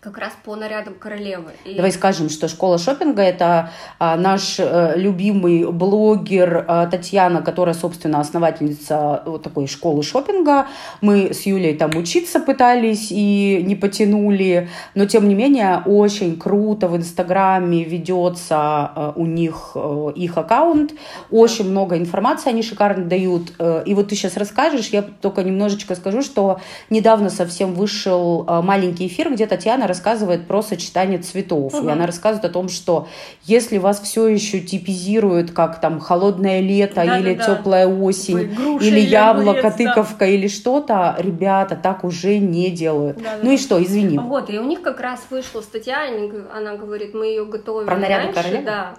Как 0.00 0.16
раз 0.16 0.32
по 0.44 0.56
нарядам 0.56 0.94
королевы. 0.94 1.52
И- 1.66 1.74
давай 1.74 1.92
скажем, 1.92 2.30
что 2.30 2.48
школа 2.48 2.78
шопинга 2.78 3.20
это 3.20 3.70
а, 3.98 4.16
наш 4.16 4.56
э, 4.58 4.94
любимый 4.96 5.70
блогер 5.70 6.64
а, 6.66 6.86
Татьяна, 6.86 7.42
которая, 7.42 7.74
собственно, 7.74 8.18
основательница 8.18 9.22
вот 9.26 9.42
такой 9.42 9.66
школы 9.66 10.02
шопинга. 10.02 10.68
Мы 11.02 11.34
с 11.34 11.42
Юлей 11.42 11.74
там 11.76 11.90
учиться 11.96 12.40
пытались 12.40 13.08
и 13.10 13.62
не 13.66 13.76
потянули, 13.76 14.70
но 14.94 15.04
тем 15.04 15.28
не 15.28 15.34
менее 15.34 15.82
очень 15.84 16.38
круто 16.38 16.88
в 16.88 16.96
Инстаграме 16.96 17.84
ведется 17.84 18.92
э, 18.96 19.12
у 19.16 19.26
них 19.26 19.72
э, 19.74 20.12
их 20.16 20.38
аккаунт, 20.38 20.92
очень 21.30 21.70
много 21.70 21.98
информации 21.98 22.48
они 22.48 22.62
шикарно 22.62 23.04
дают. 23.04 23.52
Э, 23.58 23.82
И 23.84 23.92
вот 23.92 24.08
ты 24.08 24.14
сейчас 24.14 24.38
расскажешь, 24.38 24.88
я 24.88 25.02
только 25.02 25.42
немножечко 25.42 25.94
скажу, 25.94 26.22
что 26.22 26.58
недавно 26.88 27.28
совсем 27.28 27.74
вышел 27.74 28.46
э, 28.48 28.62
маленький 28.62 29.06
эфир, 29.06 29.30
где 29.30 29.46
Татьяна 29.46 29.89
рассказывает 29.90 30.46
про 30.48 30.62
сочетание 30.62 31.18
цветов. 31.18 31.74
И 31.74 31.76
Мгм. 31.76 31.90
она 31.90 32.06
рассказывает 32.06 32.44
о 32.50 32.52
том, 32.52 32.68
что 32.70 33.06
если 33.44 33.76
вас 33.78 34.00
все 34.00 34.26
еще 34.28 34.60
типизируют 34.60 35.50
как 35.50 35.80
там 35.80 36.00
холодное 36.00 36.60
лето 36.60 37.02
или 37.02 37.34
Да-да-да. 37.34 37.56
теплая 37.56 37.86
осень, 37.86 38.36
Ой, 38.36 38.44
груша 38.46 38.86
или 38.86 39.00
яблоко, 39.00 39.50
огурец, 39.68 39.76
да. 39.76 39.94
тыковка 39.94 40.24
или 40.26 40.48
что-то, 40.48 41.14
ребята 41.18 41.76
так 41.76 42.04
уже 42.04 42.38
не 42.38 42.70
делают. 42.70 43.18
Да-да-да. 43.18 43.40
Ну 43.44 43.52
и 43.52 43.58
что, 43.58 43.82
извини. 43.82 44.18
Вот, 44.18 44.48
и 44.48 44.58
у 44.58 44.64
них 44.64 44.80
как 44.82 45.00
раз 45.00 45.20
вышла 45.30 45.60
статья, 45.60 46.06
она 46.54 46.76
говорит, 46.76 47.12
мы 47.14 47.26
ее 47.26 47.44
готовили 47.44 47.86
Про 47.86 47.96
раньше, 48.00 48.32
королевы? 48.32 48.64
да. 48.64 48.94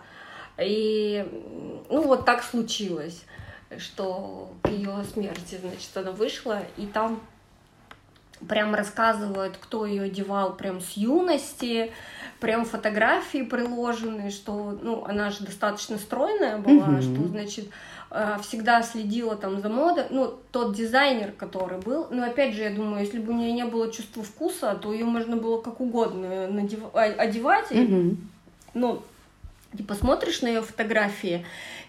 И 0.61 1.25
ну 1.89 2.01
вот 2.03 2.25
так 2.25 2.43
случилось, 2.43 3.23
что 3.77 4.51
к 4.61 4.69
ее 4.69 4.91
смерти, 5.13 5.57
значит, 5.61 5.89
она 5.95 6.11
вышла, 6.11 6.59
и 6.77 6.85
там 6.85 7.19
прям 8.47 8.73
рассказывают, 8.75 9.57
кто 9.59 9.85
ее 9.85 10.03
одевал 10.03 10.53
прям 10.55 10.81
с 10.81 10.91
юности, 10.91 11.91
прям 12.39 12.65
фотографии 12.65 13.43
приложены, 13.43 14.31
что, 14.31 14.77
ну, 14.81 15.03
она 15.05 15.29
же 15.31 15.43
достаточно 15.45 15.97
стройная 15.97 16.57
была, 16.57 16.87
Мгм. 16.87 17.01
что, 17.01 17.27
значит, 17.27 17.69
э, 18.09 18.37
всегда 18.41 18.81
следила 18.83 19.35
там 19.35 19.61
за 19.61 19.69
модой, 19.69 20.05
ну, 20.09 20.39
тот 20.51 20.75
дизайнер, 20.75 21.31
который 21.31 21.79
был, 21.79 22.07
но 22.09 22.25
опять 22.25 22.53
же, 22.55 22.63
я 22.63 22.71
думаю, 22.71 23.01
если 23.05 23.19
бы 23.19 23.31
у 23.31 23.35
нее 23.37 23.51
не 23.53 23.65
было 23.65 23.91
чувства 23.91 24.23
вкуса, 24.23 24.75
то 24.75 24.91
ее 24.91 25.05
можно 25.05 25.37
было 25.37 25.61
как 25.61 25.79
угодно 25.79 26.47
надев- 26.47 26.89
а- 26.93 27.03
одевать, 27.03 27.71
Мгм. 27.71 28.17
ну, 28.73 29.01
ты 29.77 29.83
посмотришь 29.83 30.41
на 30.41 30.47
ее 30.47 30.61
фотографии, 30.61 31.45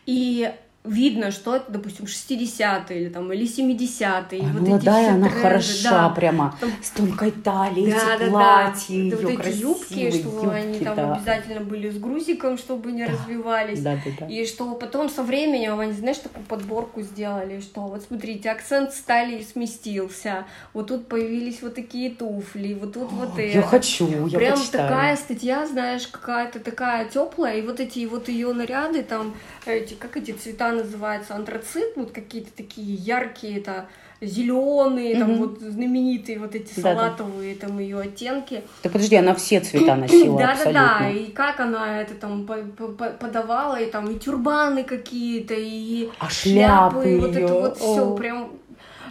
и 0.06 0.52
видно, 0.84 1.30
что 1.30 1.54
это, 1.56 1.70
допустим, 1.70 2.06
60-е 2.06 3.00
или, 3.02 3.08
там, 3.08 3.32
или 3.32 3.46
70-е. 3.46 4.40
Ой, 4.40 4.46
вот 4.52 4.62
эти 4.62 4.68
молодая, 4.70 5.02
все 5.04 5.12
она 5.12 5.28
тренды, 5.28 5.40
хороша 5.42 5.90
да. 5.90 6.08
прямо. 6.08 6.56
Там- 6.60 6.72
С 6.82 6.90
тонкой 6.90 7.30
талией, 7.30 7.92
Да, 7.92 8.14
эти 8.16 8.24
да, 8.24 8.30
платья, 8.30 9.10
Да, 9.10 9.16
вот 9.16 9.46
эти 9.46 9.56
юбки, 9.58 10.10
что 10.10 10.50
они 10.50 10.68
юбки, 10.72 10.84
там 10.84 10.96
да. 10.96 11.14
обязательно 11.14 11.60
были 11.60 11.88
с 11.88 11.98
грузиком, 11.98 12.58
чтобы 12.58 12.90
не 12.90 13.06
Да, 13.06 13.12
развивались. 13.12 13.80
Да, 13.80 13.94
да, 14.04 14.10
да. 14.20 14.26
И 14.26 14.44
что 14.44 14.74
потом 14.74 15.08
со 15.08 15.22
временем 15.22 15.78
они, 15.78 15.92
знаешь, 15.92 16.18
такую 16.18 16.44
подборку 16.46 17.02
сделали, 17.02 17.60
что 17.60 17.82
вот 17.82 18.02
смотрите, 18.02 18.50
акцент 18.50 18.92
стали 18.92 19.40
сместился, 19.42 20.46
вот 20.74 20.88
тут 20.88 21.06
появились 21.06 21.62
вот 21.62 21.76
такие 21.76 22.10
туфли, 22.10 22.74
вот 22.74 22.94
тут 22.94 23.12
вот 23.12 23.38
это. 23.38 23.42
Я 23.58 23.62
хочу, 23.62 24.26
я 24.26 24.36
Прям 24.38 24.58
почитаю. 24.58 24.88
такая 24.88 25.16
статья, 25.16 25.64
знаешь, 25.66 26.08
какая-то 26.08 26.58
такая 26.58 27.04
теплая, 27.04 27.58
и 27.58 27.62
вот 27.62 27.78
эти 27.78 28.04
вот 28.06 28.28
ее 28.28 28.52
наряды, 28.52 29.02
там, 29.04 29.34
эти, 29.64 29.94
как 29.94 30.16
эти 30.16 30.32
цвета 30.32 30.71
называются, 30.72 31.34
антрацит, 31.34 31.92
вот 31.96 32.10
какие-то 32.12 32.50
такие 32.56 32.94
яркие, 32.94 33.58
это 33.58 33.86
зеленые, 34.20 35.16
там 35.18 35.32
Мгм. 35.32 35.38
вот 35.38 35.60
знаменитые 35.60 36.38
вот 36.38 36.54
эти 36.54 36.72
Да-да. 36.80 36.94
салатовые 36.94 37.54
там 37.56 37.78
ее 37.78 37.98
оттенки. 38.00 38.62
Да 38.82 38.88
подожди, 38.90 39.16
она 39.16 39.34
все 39.34 39.60
цвета 39.60 39.96
носила 39.96 40.38
Да, 40.38 40.56
да, 40.64 40.72
да. 40.72 41.10
И 41.10 41.30
как 41.32 41.58
она 41.60 42.00
это 42.02 42.14
там 42.14 42.46
по- 42.46 42.54
по- 42.54 42.88
по- 42.88 43.10
подавала, 43.10 43.76
и 43.80 43.90
там 43.90 44.08
и 44.10 44.18
тюрбаны 44.18 44.84
какие-то, 44.84 45.54
и 45.56 46.08
А 46.18 46.28
шляпы 46.30 47.14
и 47.14 47.18
вот 47.18 47.34
это 47.36 47.52
вот 47.54 47.78
все 47.78 48.14
прям. 48.16 48.52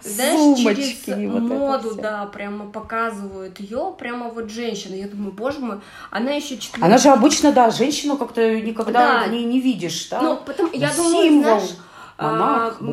Знаешь, 0.03 0.39
Сумочки, 0.39 1.05
через 1.05 1.31
вот 1.31 1.41
моду, 1.41 1.95
да, 1.95 2.25
прямо 2.25 2.69
показывают 2.71 3.59
ее, 3.59 3.93
прямо 3.97 4.29
вот 4.29 4.49
женщина. 4.49 4.95
Я 4.95 5.07
думаю, 5.07 5.31
боже 5.31 5.59
мой, 5.59 5.77
она 6.09 6.31
еще 6.31 6.57
четвертая. 6.57 6.85
Она 6.85 6.97
же 6.97 7.09
обычно, 7.09 7.51
да, 7.51 7.69
женщину 7.69 8.17
как-то 8.17 8.59
никогда 8.59 9.21
Да. 9.21 9.27
в 9.27 9.31
ней 9.31 9.43
не 9.43 9.59
видишь, 9.61 10.07
да? 10.09 10.21
Ну, 10.21 10.37
потом, 10.45 10.69
я 10.73 10.91
Ну, 10.97 11.03
думаю, 11.03 11.23
символ, 11.23 11.43
знаешь, 11.59 11.69
монарх, 12.17 12.77
а, 12.79 12.83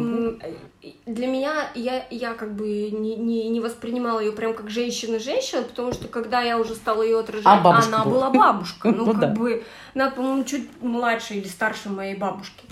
для 1.06 1.26
меня, 1.26 1.52
я, 1.74 2.06
я 2.10 2.34
как 2.34 2.54
бы 2.54 2.90
не, 2.90 3.16
не, 3.16 3.48
не 3.48 3.60
воспринимала 3.60 4.20
ее 4.20 4.32
прям 4.32 4.54
как 4.54 4.70
женщина-женщина, 4.70 5.62
потому 5.62 5.92
что 5.92 6.08
когда 6.08 6.40
я 6.40 6.58
уже 6.58 6.74
стала 6.74 7.02
ее 7.02 7.20
отражать, 7.20 7.46
А 7.46 7.60
она 7.86 8.04
была. 8.04 8.30
была 8.30 8.30
бабушка. 8.30 8.90
Ну, 8.90 9.04
Ну 9.12 9.14
как 9.20 9.34
бы, 9.34 9.64
она, 9.94 10.10
по-моему, 10.10 10.44
чуть 10.44 10.68
младше 10.82 11.34
или 11.34 11.48
старше 11.48 11.88
моей 11.88 12.14
бабушки. 12.16 12.64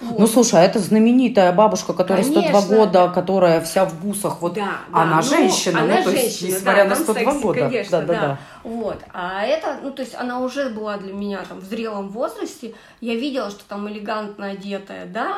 Вот. 0.00 0.18
Ну, 0.18 0.26
слушай, 0.26 0.60
а 0.60 0.64
это 0.64 0.78
знаменитая 0.78 1.52
бабушка, 1.52 1.92
которая 1.92 2.24
102 2.24 2.42
Конечно. 2.42 2.76
года, 2.76 3.08
которая 3.08 3.60
вся 3.60 3.84
в 3.84 4.00
бусах. 4.00 4.40
Вот 4.42 4.54
да, 4.54 4.78
она 4.92 5.16
да, 5.16 5.22
женщина, 5.22 5.82
она 5.82 5.96
ну, 5.96 6.04
то 6.04 6.10
есть, 6.10 6.40
женщина, 6.40 6.56
несмотря 6.56 6.84
да, 6.84 6.90
на 6.90 6.94
там 6.96 7.04
102 7.04 7.14
секси, 7.32 7.42
года. 7.42 7.60
конечно, 7.60 8.00
Да, 8.00 8.06
да, 8.06 8.20
да. 8.20 8.38
Вот. 8.62 8.98
А 9.12 9.44
это, 9.44 9.78
ну, 9.82 9.90
то 9.90 10.02
есть 10.02 10.14
она 10.14 10.40
уже 10.40 10.68
была 10.68 10.96
для 10.98 11.12
меня 11.12 11.42
там 11.48 11.60
в 11.60 11.64
зрелом 11.64 12.08
возрасте. 12.08 12.74
Я 13.00 13.14
видела, 13.14 13.50
что 13.50 13.64
там 13.68 13.88
элегантно 13.88 14.46
одетая, 14.46 15.06
да, 15.06 15.36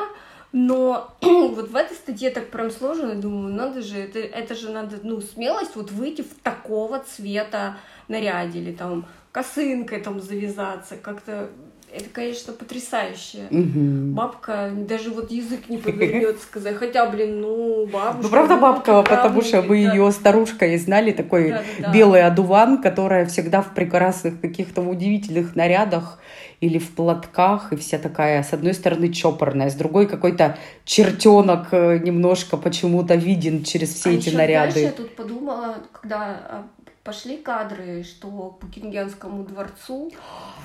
но 0.51 1.13
вот 1.21 1.69
в 1.69 1.75
этой 1.75 1.95
статье 1.95 2.29
так 2.29 2.49
прям 2.49 2.71
сложно, 2.71 3.15
думаю, 3.15 3.53
надо 3.53 3.81
же, 3.81 3.97
это, 3.97 4.19
это 4.19 4.55
же 4.55 4.69
надо, 4.69 4.97
ну, 5.03 5.21
смелость 5.21 5.75
вот 5.75 5.91
выйти 5.91 6.21
в 6.21 6.33
такого 6.41 6.99
цвета 6.99 7.77
наряде 8.07 8.59
или 8.59 8.71
там 8.71 9.05
косынкой 9.31 10.01
там 10.01 10.21
завязаться, 10.21 10.95
как-то, 10.97 11.49
это, 11.93 12.09
конечно, 12.11 12.53
потрясающе. 12.53 13.47
Мгм. 13.49 14.13
Бабка, 14.13 14.71
даже 14.75 15.09
вот 15.09 15.31
язык 15.31 15.69
не 15.69 15.77
повернется 15.77 16.43
сказать, 16.43 16.75
хотя, 16.75 17.05
блин, 17.09 17.41
ну, 17.41 17.87
бабушка. 17.87 18.23
Ну, 18.23 18.29
правда, 18.29 18.55
ну, 18.55 18.61
бабка, 18.61 19.03
потому 19.03 19.41
правнуки, 19.41 19.47
что 19.47 19.61
мы 19.61 19.83
да. 19.83 19.93
ее 19.93 20.11
старушкой 20.11 20.77
знали, 20.77 21.11
такой 21.11 21.51
Да-да-да. 21.51 21.93
белый 21.93 22.23
одуван, 22.23 22.81
которая 22.81 23.25
всегда 23.25 23.61
в 23.61 23.73
прекрасных 23.73 24.41
каких-то 24.41 24.81
удивительных 24.81 25.55
нарядах 25.55 26.19
или 26.59 26.77
в 26.77 26.91
платках, 26.93 27.71
и 27.71 27.75
вся 27.75 27.99
такая, 27.99 28.43
с 28.43 28.51
одной 28.51 28.73
стороны, 28.73 29.13
чопорная, 29.13 29.69
с 29.69 29.75
другой 29.75 30.07
какой-то 30.07 30.57
чертенок 30.85 31.67
э, 31.71 31.99
немножко 31.99 32.57
почему-то 32.57 33.15
виден 33.15 33.63
через 33.63 33.93
все 33.93 34.09
А 34.09 34.13
эти 34.13 34.29
ещё, 34.29 34.37
наряды. 34.37 34.71
Знаешь, 34.71 34.89
я 34.89 34.95
тут 34.95 35.15
подумала, 35.15 35.77
когда 35.91 36.17
а, 36.49 36.67
пошли 37.07 37.37
кадры, 37.37 38.03
что 38.03 38.27
к 38.27 38.59
Букингемскому 38.65 39.45
дворцу 39.45 40.11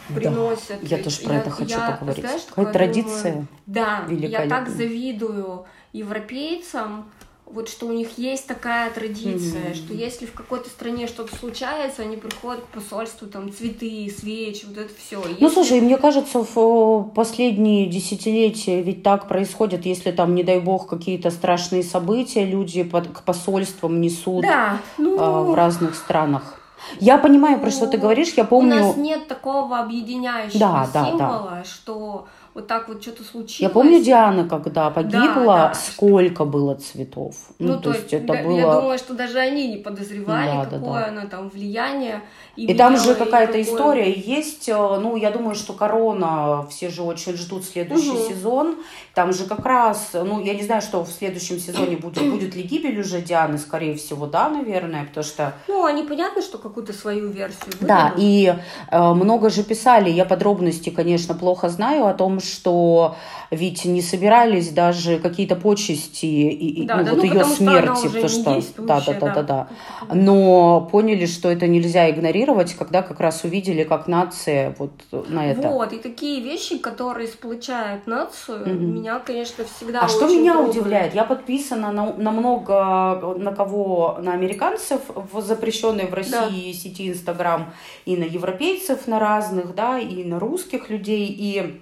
Да, 0.09 0.15
приносят. 0.17 0.83
я 0.83 0.97
ведь 0.97 1.05
тоже 1.05 1.21
про 1.23 1.35
это 1.37 1.51
хочу 1.51 1.71
я, 1.71 1.93
поговорить. 1.93 2.25
знаешь, 2.25 2.43
Какая 2.49 2.73
традиция. 2.73 3.33
думаю, 3.33 3.47
да, 3.67 4.05
я 4.09 4.49
так 4.49 4.69
завидую 4.69 5.67
европейцам, 5.93 7.13
вот 7.53 7.69
что 7.69 7.87
у 7.87 7.93
них 7.93 8.17
есть 8.17 8.47
такая 8.47 8.91
традиция, 8.91 9.67
Мгм. 9.71 9.75
что 9.75 9.93
если 9.95 10.27
в 10.27 10.33
какой-то 10.33 10.71
стране 10.71 11.07
что-то 11.07 11.37
случается, 11.37 12.03
они 12.03 12.17
приходят 12.17 12.63
к 12.65 12.69
посольству, 12.69 13.27
там 13.29 13.53
цветы, 13.53 14.13
свечи, 14.19 14.65
вот 14.67 14.79
это 14.79 14.91
все. 14.99 15.23
Ну, 15.39 15.51
слушай, 15.51 15.81
мне 15.81 15.99
кажется, 15.99 16.43
в 16.45 16.57
э, 16.59 17.15
последние 17.15 17.87
десятилетия 17.87 18.81
ведь 18.83 19.03
так 19.03 19.29
происходит, 19.29 19.85
если 19.87 20.13
там, 20.13 20.35
не 20.35 20.43
дай 20.45 20.61
бог, 20.61 20.87
какие-то 20.89 21.31
страшные 21.31 21.83
события, 21.83 22.45
люди 22.45 22.83
под- 22.83 23.09
к 23.09 23.23
посольствам 23.23 24.01
несут 24.01 24.43
да, 24.43 24.79
ну, 24.99 25.17
а, 25.19 25.43
в 25.43 25.55
разных 25.55 25.95
странах. 25.95 26.59
Я 27.01 27.17
понимаю, 27.19 27.61
про 27.61 27.71
что 27.71 27.87
ты 27.87 27.97
Ну, 27.97 28.03
говоришь, 28.03 28.33
я 28.37 28.43
у 28.43 28.47
помню... 28.47 28.77
нас 28.77 28.97
нет 28.97 29.29
такого 29.29 29.79
объединяющего 29.79 30.59
Да, 30.59 30.89
да, 30.93 31.03
да. 31.03 31.11
символа, 31.11 31.63
что 31.65 32.27
вот 32.55 32.67
так 32.67 32.89
вот 32.89 33.01
что-то 33.03 33.25
случилось. 33.25 33.61
Я 33.61 33.69
помню 33.71 34.03
Диана, 34.03 34.47
когда 34.49 34.91
погибла, 34.91 35.73
да. 35.73 35.75
сколько 35.75 36.45
было 36.45 36.75
цветов. 36.75 37.35
Ну, 37.59 37.81
то 37.81 37.91
есть, 37.93 38.13
это 38.13 38.27
да, 38.35 38.43
было... 38.43 38.57
я 38.59 38.73
думаю, 38.75 38.99
что 38.99 39.15
даже 39.15 39.39
они 39.39 39.69
не 39.69 39.77
подозревали, 39.79 40.47
Да, 40.51 40.65
да, 40.67 40.79
какое 40.79 41.01
да. 41.01 41.07
она 41.09 41.27
там 41.27 41.49
влияние. 41.49 42.21
И 42.57 42.75
там 42.75 42.93
имела, 42.93 43.05
же 43.05 43.13
и 43.13 43.15
какая-то 43.15 43.53
какое- 43.59 43.63
история 43.63 44.13
есть. 44.13 44.69
э, 44.69 44.75
Ну, 45.03 45.17
я 45.17 45.31
думаю, 45.31 45.55
что 45.55 45.73
корона, 45.73 46.67
все 46.69 46.91
же 46.91 47.03
очень 47.03 47.35
ждут 47.39 47.65
следующий 47.65 48.11
Мгм. 48.13 48.29
сезон. 48.29 48.77
Там 49.15 49.33
же 49.33 49.45
как 49.45 49.65
раз, 49.65 50.11
ну, 50.13 50.39
я 50.45 50.53
не 50.55 50.63
знаю, 50.63 50.83
что 50.83 51.03
в 51.05 51.11
следующем 51.11 51.59
сезоне 51.59 51.97
будет. 51.97 52.31
Будет 52.31 52.55
ли 52.55 52.63
гибель 52.63 53.01
уже 53.01 53.23
Дианы? 53.23 53.57
Скорее 53.57 53.95
всего, 53.95 54.27
да, 54.27 54.51
наверное, 54.51 55.05
потому 55.07 55.25
что... 55.25 55.55
Ну, 55.69 55.85
они 55.87 56.03
понятно, 56.03 56.43
что 56.43 56.59
какую-то 56.59 56.93
свою 56.93 57.29
версию 57.31 57.73
Да, 57.81 58.13
выдадут. 58.13 58.15
и 58.19 58.55
э, 58.91 59.13
много 59.15 59.49
же 59.49 59.63
писали, 59.65 60.11
я 60.11 60.27
подробности, 60.27 60.91
конечно, 60.91 61.35
плохо 61.35 61.71
знаю 61.71 62.07
о 62.07 62.13
том, 62.13 62.41
что 62.45 63.17
ведь 63.51 63.85
не 63.85 64.01
собирались 64.01 64.71
даже 64.71 65.19
какие-то 65.19 65.57
почести 65.57 66.27
и, 66.27 66.83
и, 66.83 66.87
Да, 66.87 66.97
ну, 66.97 67.05
да, 67.05 67.11
вот 67.11 67.19
ну, 67.19 67.25
ее 67.25 67.45
что 67.45 67.55
смерти, 67.55 68.07
уже 68.07 68.23
потому 68.23 68.57
не 68.57 68.63
что 68.63 68.83
да, 68.83 69.01
да, 69.01 69.13
да, 69.13 69.21
да, 69.21 69.35
да. 69.35 69.43
да. 69.43 70.15
Но 70.15 70.89
поняли, 70.91 71.27
что 71.27 71.51
это 71.51 71.67
нельзя 71.67 72.11
игнорировать, 72.11 72.75
когда 72.75 73.03
как 73.03 73.21
раз 73.21 73.45
увидели, 73.45 73.85
как 73.85 74.09
нация 74.09 74.75
вот 74.79 74.93
на 75.29 75.51
это. 75.51 75.69
Вот, 75.69 75.93
и 75.93 75.99
такие 75.99 76.41
вещи, 76.41 76.79
которые 76.79 77.29
сплочают 77.29 78.07
нацию, 78.07 78.61
Мгм. 78.67 78.95
меня, 78.95 79.19
конечно, 79.19 79.65
всегда 79.65 80.01
А 80.03 80.09
что 80.09 80.27
меня 80.27 80.55
трогают. 80.55 80.77
удивляет, 80.77 81.15
я 81.15 81.25
подписана 81.25 81.93
на, 81.93 82.13
на 82.15 82.31
много, 82.31 83.35
на 83.39 83.53
кого, 83.55 84.19
на 84.21 84.33
американцев 84.33 85.01
в 85.15 85.41
запрещенной 85.41 86.07
в 86.07 86.15
России 86.15 86.73
сети 86.73 87.09
Инстаграм, 87.09 87.73
и 88.07 88.17
на 88.17 88.25
европейцев, 88.25 89.07
на 89.07 89.19
разных, 89.19 89.75
да, 89.75 89.99
и 89.99 90.25
на 90.25 90.39
русских 90.39 90.89
людей, 90.91 91.27
и 91.29 91.82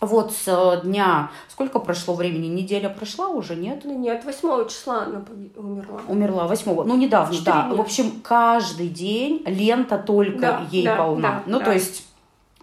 вот 0.00 0.32
с 0.32 0.46
э, 0.46 0.80
дня, 0.84 1.30
сколько 1.48 1.80
прошло 1.80 2.14
времени, 2.14 2.46
неделя 2.46 2.88
прошла 2.88 3.28
уже, 3.28 3.56
нет? 3.56 3.82
Ну, 3.84 3.98
нет, 3.98 4.24
8 4.24 4.68
числа 4.68 5.02
она 5.04 5.24
умерла. 5.56 6.00
Умерла 6.06 6.46
восьмого, 6.46 6.84
ну 6.84 6.96
недавно, 6.96 7.36
да. 7.44 7.62
дня. 7.66 7.74
В 7.74 7.80
общем, 7.80 8.20
каждый 8.22 8.88
день 8.88 9.42
лента 9.44 9.98
только 9.98 10.40
Да, 10.40 10.66
ей 10.70 10.84
да, 10.84 10.96
полна. 10.96 11.28
да, 11.28 11.42
ну 11.46 11.58
да. 11.58 11.66
то 11.66 11.72
есть 11.72 12.06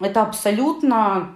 это 0.00 0.22
абсолютно 0.22 1.32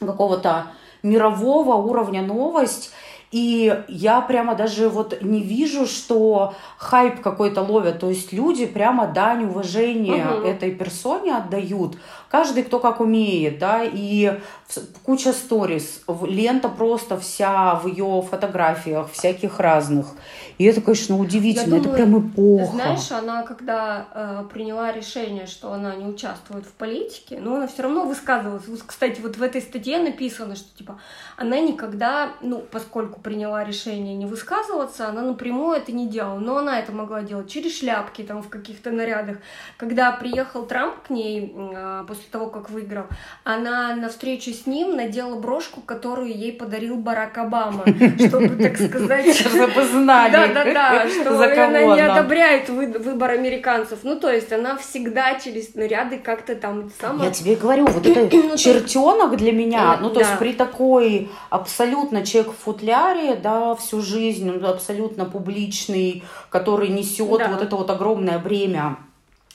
какого-то 0.00 0.68
мирового 1.02 1.74
уровня 1.74 2.22
новость. 2.22 2.92
И 3.32 3.84
я 3.88 4.20
прямо 4.20 4.54
даже 4.54 4.88
вот 4.88 5.20
не 5.22 5.42
вижу, 5.42 5.86
что 5.86 6.54
хайп 6.78 7.20
какой-то 7.20 7.62
ловят. 7.62 7.98
То 8.00 8.08
есть 8.08 8.32
люди 8.32 8.66
прямо 8.66 9.06
дань 9.06 9.44
уважения 9.44 10.24
Мгм. 10.24 10.46
этой 10.46 10.70
персоне 10.70 11.36
отдают. 11.36 11.96
Каждый, 12.30 12.64
кто 12.64 12.78
как 12.80 13.00
умеет, 13.00 13.58
да, 13.58 13.82
и 13.84 14.38
куча 15.04 15.32
сторис, 15.32 16.02
лента 16.22 16.68
просто 16.68 17.18
вся 17.18 17.76
в 17.76 17.86
ее 17.86 18.22
фотографиях, 18.28 19.10
всяких 19.12 19.60
разных. 19.60 20.06
И 20.58 20.64
это, 20.64 20.80
конечно, 20.80 21.18
удивительно, 21.18 21.74
Я 21.74 21.80
это 21.80 21.88
думаю, 21.88 21.94
прям 21.94 22.28
эпоха. 22.28 22.72
Знаешь, 22.72 23.12
она 23.12 23.42
когда 23.42 24.06
э, 24.12 24.44
приняла 24.52 24.92
решение, 24.92 25.46
что 25.46 25.72
она 25.72 25.94
не 25.94 26.06
участвует 26.06 26.64
в 26.64 26.72
политике, 26.72 27.38
но 27.40 27.56
она 27.56 27.66
все 27.66 27.82
равно 27.82 28.04
высказывалась. 28.06 28.64
Кстати, 28.86 29.20
вот 29.20 29.36
в 29.36 29.42
этой 29.42 29.60
статье 29.60 29.98
написано, 29.98 30.56
что 30.56 30.76
типа 30.76 30.98
она 31.36 31.60
никогда, 31.60 32.30
ну, 32.40 32.58
поскольку 32.70 33.15
приняла 33.22 33.64
решение 33.64 34.14
не 34.14 34.26
высказываться, 34.26 35.08
она 35.08 35.22
напрямую 35.22 35.76
это 35.76 35.92
не 35.92 36.06
делала. 36.08 36.38
Но 36.38 36.58
она 36.58 36.78
это 36.78 36.92
могла 36.92 37.22
делать 37.22 37.50
через 37.50 37.78
шляпки, 37.78 38.22
там, 38.22 38.42
в 38.42 38.48
каких-то 38.48 38.90
нарядах. 38.90 39.38
Когда 39.76 40.12
приехал 40.12 40.64
Трамп 40.66 40.94
к 41.06 41.10
ней 41.10 41.54
э, 41.56 42.04
после 42.06 42.24
того, 42.30 42.46
как 42.48 42.70
выиграл, 42.70 43.04
она 43.44 43.94
на 43.96 44.08
встречу 44.08 44.50
с 44.52 44.66
ним 44.66 44.96
надела 44.96 45.38
брошку, 45.38 45.80
которую 45.80 46.28
ей 46.36 46.52
подарил 46.52 46.96
Барак 46.96 47.36
Обама, 47.38 47.84
чтобы, 48.18 48.56
так 48.56 48.76
сказать... 48.76 49.34
Чтобы 49.36 49.84
знали, 49.84 50.32
Да, 50.32 50.46
да, 50.48 50.64
да, 50.72 51.08
что 51.08 51.30
она 51.64 51.82
не 51.94 52.00
одобряет 52.00 52.68
вы- 52.68 52.86
выбор 52.98 53.30
американцев. 53.30 54.00
Ну, 54.02 54.18
то 54.18 54.30
есть 54.30 54.52
она 54.52 54.76
всегда 54.76 55.38
через 55.38 55.74
наряды 55.74 56.18
как-то 56.18 56.54
там 56.54 56.90
сама... 57.00 57.24
Я 57.24 57.30
тебе 57.30 57.56
говорю, 57.56 57.86
вот 57.86 58.06
это 58.06 58.36
Ну, 58.36 58.50
то- 58.50 58.56
чертенок 58.58 59.36
для 59.36 59.52
меня, 59.52 59.96
Э, 59.98 59.98
ну 60.00 60.10
то 60.10 60.20
есть 60.20 60.32
да. 60.32 60.36
при 60.38 60.52
такой 60.52 61.30
абсолютно 61.50 62.24
человек 62.24 62.52
в 62.52 62.56
футляре, 62.64 62.96
да, 63.36 63.74
всю 63.74 64.02
жизнь, 64.02 64.50
он 64.50 64.64
абсолютно 64.64 65.24
публичный, 65.24 66.22
который 66.50 66.88
несет 66.88 67.38
Да. 67.38 67.48
вот 67.48 67.62
это 67.62 67.76
вот 67.76 67.90
огромное 67.90 68.38
бремя 68.38 68.96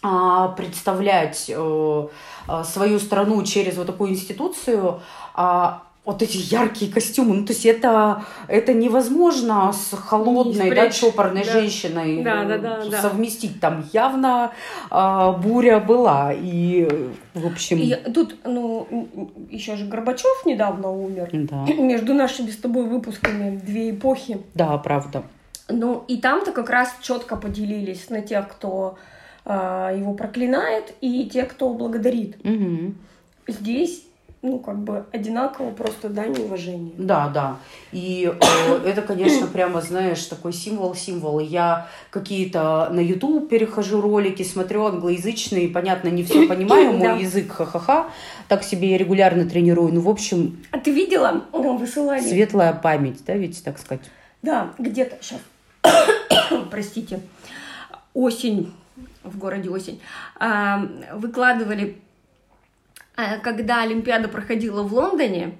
а, 0.04 0.48
представлять 0.50 1.46
э, 1.50 2.08
а, 2.48 2.64
свою 2.64 3.00
страну 3.00 3.44
через 3.44 3.78
вот 3.78 3.88
такую 3.88 4.12
институцию, 4.12 5.00
а, 5.36 5.84
вот 6.04 6.24
эти 6.24 6.38
яркие 6.38 6.92
костюмы, 6.92 7.36
ну 7.36 7.46
то 7.46 7.54
есть 7.54 7.66
это, 7.66 8.24
это 8.48 8.74
невозможно 8.74 9.72
с 9.72 9.96
холодной, 9.96 10.70
Не 10.70 10.76
да, 10.76 10.90
чопорной 10.90 11.46
Да. 11.46 11.52
женщиной 11.52 12.24
Да, 12.24 12.44
да, 12.44 12.56
э, 12.56 12.60
да, 12.60 12.84
да. 12.90 13.02
совместить. 13.02 13.60
Там 13.60 13.86
явно 13.94 14.52
а, 14.90 15.32
буря 15.34 15.80
была. 15.80 16.34
И, 16.34 16.88
в 17.36 17.46
общем, 17.46 17.78
И 17.78 17.94
тут, 18.14 18.36
ну, 18.46 19.08
еще 19.52 19.76
же 19.76 19.86
Горбачев 19.86 20.44
недавно 20.46 20.90
умер. 20.92 21.30
да, 21.34 21.66
Между 21.78 22.16
нашими 22.16 22.50
с 22.50 22.58
тобой 22.58 22.86
выпусками 22.86 23.58
две 23.58 23.92
эпохи. 23.92 24.42
да, 24.56 24.76
правда. 24.80 25.22
Ну, 25.70 26.04
и 26.08 26.18
там-то 26.18 26.52
как 26.52 26.70
раз 26.72 26.94
четко 27.02 27.38
поделились 27.38 28.10
на 28.10 28.22
тех, 28.22 28.48
кто 28.50 28.98
а, 29.46 29.94
его 29.96 30.16
проклинает, 30.16 30.94
и 31.00 31.30
те, 31.30 31.44
кто 31.44 31.70
благодарит. 31.74 32.44
Мгм. 32.44 32.96
Здесь, 33.48 34.04
ну, 34.44 34.58
как 34.58 34.80
бы 34.80 35.06
одинаково 35.12 35.70
просто 35.72 36.10
дань 36.10 36.36
уважения. 36.42 36.94
Да, 36.98 37.30
да. 37.30 37.58
И 37.92 38.32
э, 38.42 38.80
это, 38.86 39.02
конечно, 39.04 39.46
прямо, 39.48 39.82
знаешь, 39.82 40.24
такой 40.26 40.52
символ-символ. 40.52 41.40
Я 41.40 41.88
какие-то 42.10 42.90
на 42.92 43.00
YouTube 43.02 43.50
перехожу 43.50 44.02
ролики, 44.02 44.42
смотрю 44.44 44.86
англоязычные, 44.86 45.70
понятно, 45.70 46.08
не 46.10 46.24
все 46.24 46.48
понимаю, 46.50 46.94
мой 46.94 47.08
Да. 47.08 47.16
язык 47.16 47.52
ха-ха-ха. 47.52 48.10
Так 48.48 48.64
себе 48.64 48.92
я 48.92 48.98
регулярно 48.98 49.48
тренирую. 49.48 49.94
Ну, 49.94 50.02
в 50.02 50.10
общем, 50.10 50.64
А 50.72 50.80
ты 50.80 50.92
видела? 50.92 51.44
О, 51.52 51.78
высылали. 51.78 52.22
светлая 52.22 52.74
память, 52.74 53.24
да, 53.28 53.34
ведь, 53.36 53.64
так 53.64 53.78
сказать. 53.78 54.02
Да, 54.42 54.74
где-то 54.80 55.18
сейчас. 55.22 55.40
Простите. 56.72 57.20
Осень 58.14 58.74
в 59.24 59.38
городе 59.38 59.70
осень. 59.70 60.02
А, 60.40 60.88
выкладывали, 61.14 61.98
когда 63.44 63.82
Олимпиада 63.84 64.28
проходила 64.28 64.84
в 64.84 64.94
Лондоне, 64.94 65.56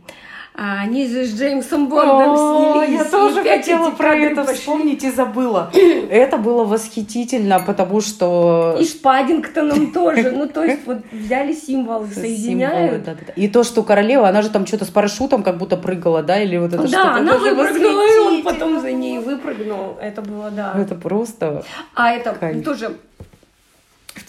а, 0.54 0.82
они 0.82 1.08
же 1.08 1.24
с 1.26 1.34
Джеймсом 1.40 1.88
Бондом 1.88 2.32
О, 2.34 2.84
снялись. 2.84 3.00
я 3.00 3.06
тоже 3.06 3.42
хотела 3.42 3.90
про 3.92 4.16
это 4.16 4.42
пошли. 4.44 4.56
вспомнить 4.58 5.02
и 5.06 5.10
забыла. 5.10 5.72
Это 6.10 6.38
было 6.38 6.66
восхитительно, 6.66 7.62
потому 7.62 8.02
что... 8.02 8.76
И 8.78 8.84
с 8.84 8.92
Паддингтоном 8.92 9.92
тоже. 9.94 10.30
Ну, 10.32 10.50
то 10.50 10.62
есть, 10.66 10.86
вот 10.86 10.98
взяли 11.14 11.54
символы, 11.54 12.08
Символы, 12.08 12.28
соединяют. 12.28 13.04
да, 13.06 13.14
да, 13.14 13.20
да. 13.28 13.34
И 13.38 13.48
то, 13.48 13.64
что 13.64 13.82
королева, 13.82 14.28
она 14.28 14.42
же 14.42 14.50
там 14.50 14.68
что-то 14.68 14.84
с 14.84 14.90
парашютом 14.90 15.42
как 15.44 15.58
будто 15.58 15.78
прыгала, 15.78 16.22
да, 16.22 16.42
или 16.42 16.58
вот 16.58 16.74
это 16.74 16.86
что-то. 16.86 17.04
Да, 17.06 17.16
она 17.16 17.38
выпрыгнула, 17.38 18.04
и 18.04 18.18
он 18.36 18.44
потом 18.44 18.82
за 18.82 18.92
ней 18.92 19.20
выпрыгнул. 19.20 19.98
Это 20.02 20.22
было, 20.22 20.52
да. 20.52 20.74
Это 20.78 20.96
просто... 20.96 21.64
А 21.96 22.12
это 22.12 22.34
Кайф. 22.34 22.66
тоже 22.66 22.98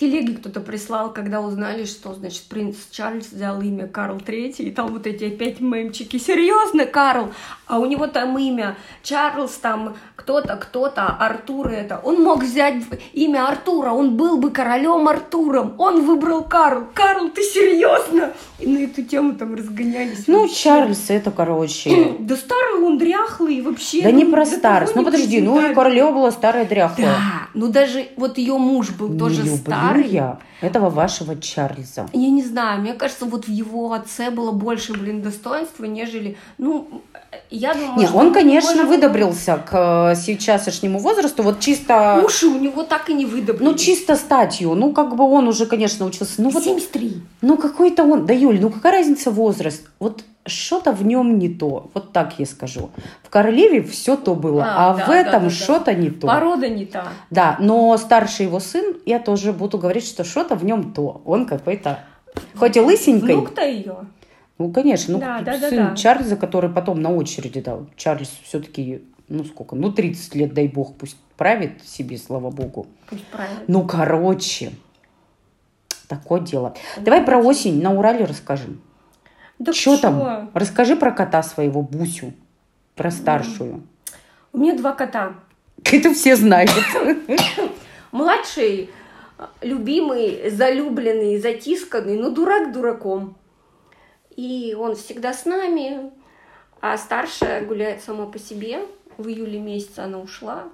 в 0.03 0.05
телеге 0.05 0.35
кто-то 0.35 0.61
прислал, 0.61 1.13
когда 1.13 1.41
узнали, 1.41 1.85
что, 1.85 2.13
значит, 2.15 2.43
принц 2.49 2.77
Чарльз 2.91 3.31
взял 3.31 3.61
имя 3.63 3.87
Карл 3.87 4.19
Третий, 4.19 4.65
и 4.65 4.71
там 4.73 4.89
вот 4.89 5.07
эти 5.07 5.25
опять 5.25 5.61
мемчики. 5.61 6.17
Серьезно, 6.17 6.87
Карл? 6.87 7.29
А 7.69 7.79
у 7.79 7.87
него 7.87 8.09
там 8.09 8.37
имя 8.37 8.77
Чарльз, 9.05 9.53
там 9.53 9.95
кто-то, 10.17 10.57
кто-то, 10.57 11.07
Артур 11.07 11.69
это. 11.69 12.01
Он 12.03 12.21
мог 12.21 12.43
взять 12.43 12.83
имя 13.13 13.49
Артура, 13.49 13.91
он 13.91 14.17
был 14.17 14.39
бы 14.39 14.51
королем 14.51 15.09
Артуром. 15.09 15.75
Он 15.79 16.05
выбрал 16.05 16.43
Карл. 16.43 16.87
Карл, 16.95 17.31
ты 17.31 17.43
серьезно? 17.43 18.33
И 18.59 18.67
на 18.67 18.79
эту 18.79 19.03
тему 19.03 19.35
там 19.35 19.55
разгонялись. 19.55 20.25
Ну, 20.27 20.43
вообще. 20.43 20.65
Чарльз, 20.65 21.11
это, 21.11 21.31
короче... 21.31 22.17
Да 22.23 22.37
старый 22.37 22.83
он 22.83 22.99
дряхлый 22.99 23.61
вообще. 23.63 24.03
Да 24.03 24.11
не 24.11 24.25
ну, 24.25 24.33
про 24.33 24.47
старость. 24.47 24.95
Ну, 24.95 25.05
подожди, 25.05 25.41
ну, 25.41 25.71
и 25.71 25.75
королева 25.75 26.13
была 26.13 26.31
старая 26.31 26.65
дряхлая. 26.65 27.09
Да, 27.09 27.49
ну 27.55 27.69
даже 27.69 28.09
вот 28.17 28.39
ее 28.39 28.59
муж 28.59 28.91
был 28.91 29.09
Не 29.09 29.19
тоже 29.19 29.43
люблю 29.43 29.57
старый. 30.01 30.11
я 30.11 30.39
этого 30.61 30.91
вашего 30.91 31.37
Чарльза. 31.37 32.09
Я 32.13 32.31
не 32.31 32.43
знаю, 32.43 32.81
мне 32.81 32.95
кажется, 32.95 33.25
вот 33.25 33.47
в 33.47 33.51
его 33.51 33.93
отце 33.93 34.31
было 34.31 34.53
больше, 34.53 34.93
блин, 34.93 35.23
достоинства, 35.23 35.85
нежели, 35.85 36.37
ну, 36.59 37.03
Я 37.51 37.75
думаю, 37.75 37.99
Не, 37.99 38.07
что 38.07 38.17
он, 38.17 38.33
конечно, 38.33 38.85
может, 38.85 38.89
выдобрился 38.89 39.57
к 39.57 40.13
э, 40.13 40.15
сейчасшнему 40.17 40.99
возрасту, 40.99 41.43
вот 41.43 41.61
чисто, 41.61 42.23
Уши 42.25 42.47
у 42.47 42.59
него 42.59 42.83
так 42.83 43.11
и 43.11 43.15
не 43.15 43.27
выдобрились. 43.27 43.73
ну, 43.73 43.75
чисто 43.79 44.17
статью, 44.17 44.75
ну, 44.75 44.93
как 44.93 45.17
бы 45.17 45.25
он 45.25 45.49
уже, 45.49 45.67
конечно, 45.67 46.07
учился, 46.07 46.43
ну, 46.43 46.51
вот, 46.51 46.63
73. 46.63 47.23
ну, 47.41 47.57
какой-то 47.57 48.05
он, 48.05 48.27
да, 48.27 48.35
Юль, 48.35 48.61
ну, 48.61 48.71
какая 48.71 48.93
разница 48.93 49.31
возраст, 49.31 49.89
вот 49.99 50.25
что-то 50.47 50.93
в 50.93 51.05
нем 51.07 51.39
не 51.39 51.49
то, 51.49 51.91
вот 51.95 52.13
так 52.13 52.39
я 52.39 52.47
скажу. 52.47 52.91
В 53.23 53.31
Королеве 53.31 53.83
все 53.83 54.17
то 54.17 54.35
было, 54.35 54.65
А, 54.65 54.91
а, 54.91 54.97
да, 54.97 55.05
в 55.05 55.09
да, 55.09 55.17
этом 55.17 55.43
да, 55.45 55.49
да. 55.49 55.51
что-то 55.51 55.95
не 55.95 56.11
то. 56.11 56.27
Порода 56.27 56.69
не 56.69 56.85
та. 56.87 57.09
Да, 57.31 57.57
но 57.61 57.97
старший 57.97 58.47
его 58.47 58.59
сын, 58.61 58.97
я 59.07 59.21
тоже 59.21 59.53
буду 59.53 59.79
говорить, 59.79 60.07
что 60.07 60.25
что-то 60.25 60.57
в 60.57 60.65
нем 60.65 60.93
то, 60.93 61.23
он 61.25 61.47
какой-то, 61.47 62.01
хоть 62.57 62.77
и 62.77 62.81
лысенький, 62.81 63.35
Внук-то 63.35 63.65
ее. 63.65 63.97
Ну, 64.59 64.73
конечно, 64.73 65.15
ну, 65.15 65.21
Да, 65.21 65.41
да, 65.41 65.59
да, 65.59 65.71
сын 65.71 65.89
да. 65.91 65.97
Чарльза, 65.97 66.37
который 66.37 66.71
потом 66.71 67.01
на 67.01 67.13
очереди 67.13 67.61
дал. 67.61 67.87
Чарльз 67.97 68.31
все-таки, 68.45 69.03
ну, 69.29 69.45
сколько, 69.45 69.77
ну, 69.77 69.93
30 69.93 70.35
лет, 70.35 70.55
дай 70.55 70.69
бог, 70.69 70.95
пусть 70.97 71.17
правит 71.37 71.85
себе, 71.85 72.19
слава 72.19 72.51
богу. 72.51 72.87
Пусть 73.09 73.25
правильно. 73.27 73.61
Ну, 73.67 73.87
короче, 73.87 74.73
такое 76.09 76.41
дело. 76.41 76.75
Давай 77.01 77.23
про 77.23 77.39
осень 77.39 77.81
на 77.83 77.93
Урале 77.93 78.25
расскажем. 78.25 78.81
Да 79.59 79.73
Что 79.73 79.97
там? 79.97 80.51
Расскажи 80.55 80.97
про 80.97 81.13
кота 81.13 81.43
своего, 81.43 81.83
Бусю, 81.83 82.33
про 82.95 83.11
старшую. 83.11 83.83
У 84.53 84.59
меня 84.59 84.77
два 84.77 84.93
кота. 84.93 85.35
Это 85.85 86.13
все 86.13 86.37
знают. 86.37 86.71
Младший, 88.13 88.91
любимый, 89.61 90.51
залюбленный, 90.51 91.39
затисканный, 91.39 92.19
но 92.19 92.31
дурак 92.31 92.73
дураком. 92.73 93.37
И 94.37 94.77
он 94.79 94.97
всегда 94.97 95.33
с 95.33 95.45
нами. 95.45 96.11
А 96.81 96.97
старшая 96.99 97.65
гуляет 97.65 98.03
сама 98.03 98.27
по 98.27 98.39
себе. 98.39 98.81
В 99.17 99.29
июле 99.29 99.61
месяце 99.61 100.01
она 100.01 100.19
ушла. 100.19 100.65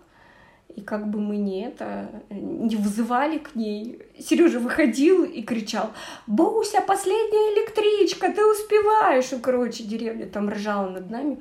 И 0.74 0.81
как 0.81 1.09
бы 1.11 1.18
мы 1.18 1.38
не 1.38 1.62
это, 1.64 2.09
не 2.31 2.76
вызывали 2.76 3.38
к 3.38 3.54
ней. 3.54 4.00
Сережа 4.18 4.61
выходил 4.61 5.24
и 5.24 5.42
кричал, 5.42 5.90
Буся, 6.26 6.81
последняя 6.81 7.54
электричка, 7.54 8.31
ты 8.33 8.44
успеваешь. 8.44 9.33
И, 9.33 9.38
короче, 9.38 9.85
деревня 9.85 10.26
там 10.26 10.48
ржала 10.50 10.88
над 10.88 11.11
нами. 11.11 11.38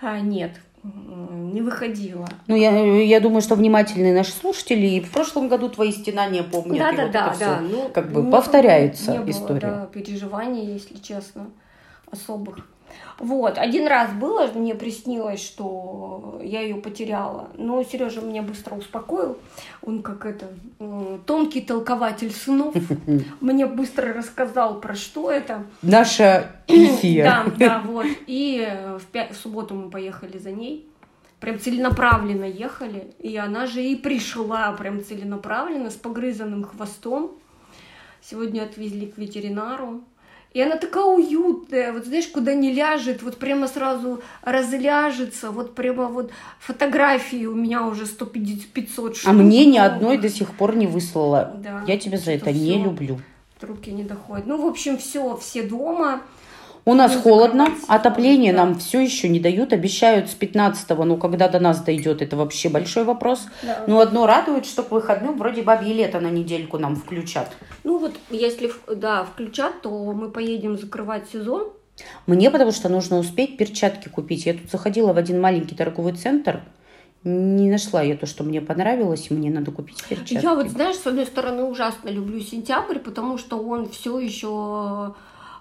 А, 0.00 0.20
нет, 0.20 0.52
не 0.84 1.62
выходила. 1.62 2.28
Ну, 2.46 2.56
я, 2.56 3.02
я 3.02 3.20
думаю, 3.20 3.40
что 3.40 3.54
внимательные 3.54 4.12
наши 4.14 4.32
слушатели 4.32 4.86
и 4.86 5.00
в 5.00 5.10
прошлом 5.10 5.48
году 5.48 5.68
твои 5.68 5.90
стенания 5.92 6.42
помнят. 6.42 6.78
Да, 6.78 6.92
да, 6.92 7.02
вот 7.04 7.12
да, 7.12 7.34
да. 7.38 7.60
Ну, 7.60 7.88
как 7.88 8.10
бы 8.12 8.22
не 8.22 8.30
повторяется 8.30 9.06
было- 9.06 9.14
не 9.14 9.20
было, 9.20 9.30
история. 9.30 9.60
да, 9.60 9.86
переживаний, 9.92 10.72
если 10.74 10.96
честно, 10.98 11.50
особых. 12.10 12.66
Вот, 13.18 13.58
один 13.58 13.86
раз 13.86 14.12
было, 14.12 14.48
мне 14.54 14.74
приснилось, 14.74 15.40
что 15.40 16.40
я 16.42 16.60
ее 16.60 16.76
потеряла. 16.76 17.50
Но 17.56 17.82
Сережа 17.84 18.20
меня 18.20 18.42
быстро 18.42 18.74
успокоил. 18.74 19.38
Он 19.82 20.02
как 20.02 20.26
это, 20.26 20.48
м, 20.80 21.20
тонкий 21.26 21.60
толкователь 21.60 22.32
снов. 22.32 22.74
Мне 23.40 23.66
быстро 23.66 24.12
рассказал, 24.12 24.80
про 24.80 24.94
что 24.94 25.30
это. 25.30 25.64
Наша 25.82 26.50
Ифия. 26.68 27.24
Да, 27.24 27.44
да, 27.58 27.82
вот. 27.86 28.06
И 28.26 28.64
э, 28.66 28.98
в, 28.98 29.14
пя- 29.14 29.32
в 29.32 29.36
субботу 29.36 29.74
мы 29.74 29.90
поехали 29.90 30.38
за 30.38 30.50
ней. 30.50 30.88
Прям 31.38 31.58
целенаправленно 31.58 32.44
ехали. 32.44 33.12
И 33.18 33.36
она 33.36 33.66
же 33.66 33.82
и 33.82 33.96
пришла 33.96 34.72
прям 34.72 35.04
целенаправленно 35.04 35.90
с 35.90 35.94
погрызанным 35.94 36.64
хвостом. 36.64 37.32
Сегодня 38.20 38.62
отвезли 38.62 39.06
к 39.06 39.18
ветеринару. 39.18 40.02
И 40.54 40.60
она 40.60 40.76
такая 40.76 41.04
уютная, 41.04 41.92
вот 41.92 42.04
знаешь, 42.04 42.26
куда 42.28 42.52
не 42.52 42.72
ляжет, 42.72 43.22
вот 43.22 43.38
прямо 43.38 43.68
сразу 43.68 44.22
разляжется, 44.42 45.50
вот 45.50 45.74
прямо 45.74 46.08
вот 46.08 46.30
фотографии 46.60 47.46
у 47.46 47.54
меня 47.54 47.86
уже 47.86 48.04
150 48.04 48.66
500 48.68 49.16
штук. 49.16 49.30
А 49.30 49.32
мне 49.32 49.64
ни 49.64 49.78
одной 49.78 50.18
до 50.18 50.28
сих 50.28 50.54
пор 50.54 50.76
не 50.76 50.86
выслала. 50.86 51.56
Да, 51.56 51.84
Я 51.86 51.96
тебя 51.96 52.18
за 52.18 52.32
это 52.32 52.52
не 52.52 52.82
люблю. 52.82 53.18
Руки 53.62 53.92
не 53.92 54.02
доходят. 54.02 54.46
Ну, 54.46 54.60
в 54.60 54.66
общем, 54.66 54.98
все, 54.98 55.36
все 55.36 55.62
дома. 55.62 56.22
У 56.84 56.94
нас 56.94 57.14
Ну, 57.14 57.22
холодно, 57.22 57.68
отопление 57.86 58.52
нам 58.52 58.76
все 58.78 59.00
еще 59.00 59.28
не 59.28 59.38
дают, 59.38 59.72
обещают 59.72 60.28
с 60.28 60.36
15-го, 60.36 61.04
но 61.04 61.16
когда 61.16 61.48
до 61.48 61.60
нас 61.60 61.80
дойдет, 61.80 62.22
это 62.22 62.36
вообще 62.36 62.68
большой 62.68 63.04
вопрос. 63.04 63.46
Да. 63.62 63.84
Но 63.86 64.00
одно 64.00 64.26
радует, 64.26 64.66
что 64.66 64.82
к 64.82 64.90
выходным 64.90 65.38
вроде 65.38 65.62
бабье 65.62 65.94
лето 65.94 66.18
на 66.18 66.28
недельку 66.28 66.78
нам 66.78 66.96
включат. 66.96 67.52
Ну 67.84 67.98
вот, 67.98 68.14
если, 68.30 68.72
да, 68.92 69.24
включат, 69.24 69.82
то 69.82 69.90
мы 70.12 70.28
поедем 70.28 70.76
закрывать 70.76 71.30
сезон. 71.32 71.70
Мне 72.26 72.50
потому 72.50 72.72
что 72.72 72.88
нужно 72.88 73.18
успеть 73.18 73.56
перчатки 73.56 74.08
купить. 74.08 74.46
Я 74.46 74.54
тут 74.54 74.70
заходила 74.70 75.12
в 75.12 75.18
один 75.18 75.40
маленький 75.40 75.76
торговый 75.76 76.14
центр, 76.14 76.62
не 77.24 77.70
нашла 77.70 78.02
я 78.02 78.16
то, 78.16 78.26
что 78.26 78.42
мне 78.42 78.60
понравилось, 78.60 79.28
и 79.30 79.34
мне 79.34 79.50
надо 79.50 79.70
купить 79.70 80.02
перчатки. 80.08 80.42
Я 80.42 80.54
вот, 80.56 80.68
знаешь, 80.68 80.96
с 80.96 81.06
одной 81.06 81.26
стороны, 81.26 81.62
ужасно 81.62 82.08
люблю 82.08 82.40
сентябрь, 82.40 82.98
потому 82.98 83.38
что 83.38 83.58
он 83.58 83.88
все 83.88 84.18
еще 84.18 85.14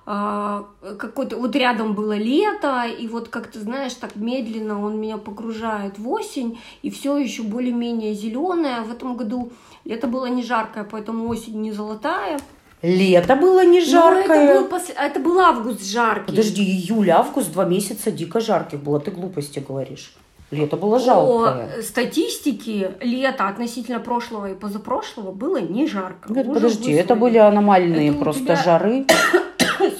какой-то... 0.06 1.38
Вот 1.38 1.56
рядом 1.56 1.94
было 1.94 2.18
лето, 2.18 2.84
и 2.86 3.08
вот 3.08 3.28
как-то, 3.30 3.60
знаешь, 3.60 3.94
так 3.94 4.16
медленно 4.16 4.84
он 4.84 5.00
меня 5.00 5.18
погружает 5.18 6.00
в 6.00 6.10
осень, 6.10 6.60
и 6.82 6.90
все 6.90 7.18
еще 7.18 7.44
более-менее 7.44 8.14
зеленое. 8.14 8.82
В 8.82 8.92
этом 8.92 9.16
году 9.16 9.52
лето 9.86 10.08
было 10.08 10.26
не 10.26 10.44
жаркое, 10.44 10.84
поэтому 10.84 11.28
осень 11.30 11.62
не 11.62 11.72
золотая. 11.72 12.40
Лето 12.82 13.36
было 13.36 13.64
не 13.64 13.80
Но 13.80 13.86
жаркое. 13.86 14.44
это 14.50 14.60
был, 14.62 14.68
пос- 14.78 14.96
это 14.98 15.20
был 15.20 15.40
август 15.40 15.86
жаркий. 15.86 16.26
Подожди, 16.32 16.64
июль, 16.64 17.12
август, 17.12 17.52
два 17.52 17.66
месяца 17.66 18.12
дико 18.12 18.40
жарких 18.40 18.80
было. 18.82 19.00
Ты 19.00 19.12
глупости 19.12 19.60
говоришь. 19.60 20.16
Лето 20.50 20.76
было 20.78 21.00
жалкое. 21.00 21.78
По 21.78 21.82
статистике 21.84 22.96
лето 23.00 23.48
относительно 23.48 24.00
прошлого 24.00 24.52
и 24.52 24.56
позапрошлого 24.56 25.32
было 25.32 25.58
не 25.62 25.88
жарко. 25.88 26.34
Нет, 26.34 26.46
Уже 26.48 26.54
подожди, 26.56 26.92
это 26.92 27.14
выслали. 27.14 27.20
были 27.20 27.38
аномальные 27.38 28.10
Это 28.10 28.18
просто 28.18 28.44
тебя 28.44 28.56
жары. 28.56 29.06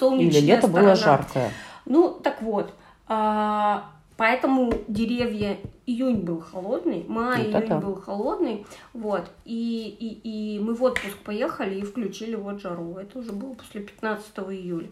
Или 0.02 0.32
солнечная 0.32 0.42
лето 0.42 0.68
было 0.68 0.96
сторона. 0.96 0.96
жаркое. 0.96 1.52
Ну, 1.86 2.20
так 2.24 2.42
вот, 2.42 2.74
а, 3.08 3.90
поэтому 4.18 4.74
деревья, 4.88 5.58
июнь 5.86 6.22
был 6.22 6.42
холодный, 6.42 7.06
май, 7.08 7.44
Это 7.44 7.60
июнь 7.60 7.80
был 7.80 7.96
холодный, 7.96 8.66
вот, 8.94 9.30
и, 9.46 9.96
и, 10.00 10.56
и 10.56 10.60
мы 10.60 10.76
в 10.76 10.84
отпуск 10.84 11.18
поехали 11.24 11.80
и 11.80 11.84
включили 11.84 12.36
вот 12.36 12.62
жару, 12.62 12.96
это 12.98 13.20
уже 13.20 13.32
было 13.32 13.54
после 13.54 13.82
15 13.82 14.30
июля. 14.50 14.90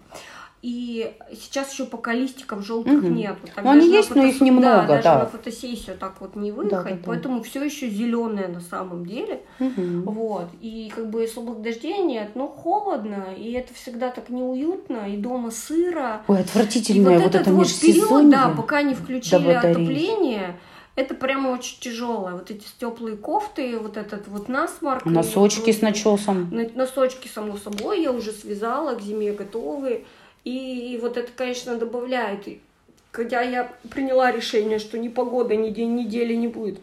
И 0.62 1.14
сейчас 1.32 1.72
еще 1.72 1.86
пока 1.86 2.14
листиков 2.14 2.66
желтых 2.66 2.92
Мгм. 3.02 3.16
нету. 3.16 3.40
Так 3.56 3.64
Ну, 3.64 3.72
они 3.72 3.88
есть, 3.90 4.14
но 4.14 4.24
их 4.26 4.36
фотос- 4.36 4.44
немного, 4.44 4.88
даже 4.88 5.04
да. 5.04 5.20
на 5.20 5.26
фотосессию 5.26 5.98
так 5.98 6.16
вот 6.20 6.36
не 6.36 6.52
выехать, 6.52 6.72
Да, 6.72 6.84
да, 6.84 6.90
да. 6.92 6.98
поэтому 7.06 7.42
все 7.44 7.64
еще 7.64 7.90
зеленое 7.90 8.50
на 8.50 8.60
самом 8.60 9.06
деле. 9.06 9.42
Мгм. 9.60 10.02
Вот. 10.04 10.48
И 10.60 10.92
как 10.94 11.10
бы 11.10 11.24
особых 11.24 11.62
дождей 11.62 12.00
нет, 12.00 12.32
но 12.36 12.48
холодно, 12.48 13.28
и 13.38 13.54
это 13.54 13.74
всегда 13.74 14.10
так 14.10 14.28
неуютно, 14.30 15.10
и 15.10 15.16
дома 15.16 15.52
сыро. 15.52 16.24
Ой, 16.28 16.40
И 16.40 16.42
отвратительное 16.42 17.20
вот, 17.20 17.28
этот 17.30 17.42
это 17.44 17.52
вот 17.54 17.68
период, 17.82 18.30
да, 18.30 18.50
пока 18.50 18.82
не 18.82 18.96
включили 18.96 19.52
отопление, 19.52 20.60
это 20.98 21.16
прямо 21.16 21.52
очень 21.52 21.80
тяжелое. 21.80 22.34
Вот 22.34 22.52
эти 22.52 22.66
теплые 22.78 23.16
кофты, 23.16 23.80
вот 23.80 23.96
этот 23.96 24.28
вот 24.28 24.50
насморк. 24.50 25.06
и 25.06 25.10
Носочки 25.10 25.72
с 25.72 25.76
вот- 25.76 25.84
начесом. 25.84 26.50
На- 26.52 26.68
Носочки, 26.76 27.30
само 27.30 27.56
собой, 27.56 28.02
я 28.04 28.12
уже 28.12 28.34
связала, 28.34 28.96
к 28.96 29.02
зиме 29.02 29.32
готовы. 29.32 30.04
И 30.44 30.98
вот 31.02 31.18
это, 31.18 31.32
конечно, 31.36 31.76
добавляет. 31.76 32.48
Хотя 33.12 33.42
я 33.42 33.72
приняла 33.90 34.32
решение, 34.32 34.80
что 34.80 34.98
ни 34.98 35.08
погода, 35.10 35.56
ни 35.56 35.70
день 35.70 35.96
недели 35.96 36.36
не 36.36 36.48
будет 36.48 36.80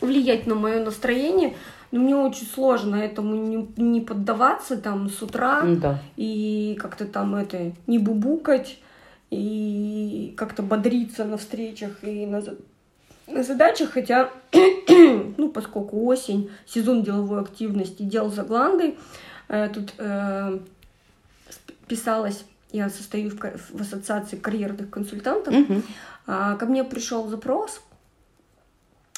влиять 0.00 0.46
на 0.46 0.54
мое 0.54 0.84
настроение, 0.84 1.54
но 1.90 2.00
мне 2.00 2.16
очень 2.16 2.46
сложно 2.46 2.96
этому 2.96 3.34
не, 3.34 3.68
не 3.76 4.00
поддаваться 4.00 4.76
там 4.76 5.08
с 5.08 5.22
утра 5.22 5.62
Да. 5.64 6.02
и 6.16 6.76
как-то 6.80 7.06
там 7.06 7.34
это 7.34 7.72
не 7.86 7.98
бубукать 7.98 8.78
и 9.30 10.34
как-то 10.36 10.62
бодриться 10.62 11.24
на 11.24 11.36
встречах 11.36 12.02
и 12.02 12.26
на, 12.26 12.42
на 13.26 13.42
задачах, 13.42 13.92
хотя, 13.92 14.30
ну, 15.36 15.48
поскольку 15.48 16.04
осень, 16.06 16.50
сезон 16.66 17.02
деловой 17.02 17.40
активности, 17.40 18.02
дел 18.02 18.30
за 18.30 18.42
гландой, 18.42 18.96
э, 19.48 19.70
тут 19.72 19.94
э, 19.98 20.58
писалось, 21.86 22.44
я 22.72 22.90
состою 22.90 23.30
в, 23.30 23.36
в 23.36 23.80
ассоциации 23.80 24.36
карьерных 24.36 24.90
консультантов, 24.90 25.54
а, 26.26 26.56
ко 26.56 26.66
мне 26.66 26.84
пришел 26.84 27.28
запрос 27.28 27.80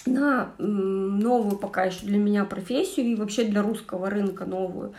на 0.07 0.53
новую 0.59 1.57
пока 1.59 1.85
еще 1.85 2.07
для 2.07 2.19
меня 2.19 2.45
профессию 2.45 3.07
и 3.07 3.15
вообще 3.15 3.45
для 3.45 3.63
русского 3.63 4.11
рынка 4.11 4.45
новую. 4.45 4.95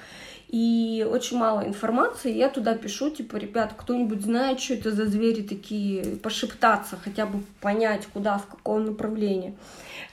и 0.50 1.06
очень 1.10 1.38
мало 1.38 1.68
информации. 1.68 2.32
Я 2.32 2.50
туда 2.50 2.76
пишу, 2.76 3.10
типа, 3.10 3.36
ребят, 3.36 3.74
кто-нибудь 3.78 4.22
знает, 4.22 4.60
что 4.60 4.76
это 4.76 4.92
за 4.92 5.06
звери 5.06 5.42
такие, 5.42 6.04
пошептаться, 6.18 6.98
хотя 7.02 7.26
бы 7.26 7.44
понять, 7.60 8.06
куда, 8.14 8.38
в 8.38 8.48
каком 8.48 8.86
направлении. 8.86 9.56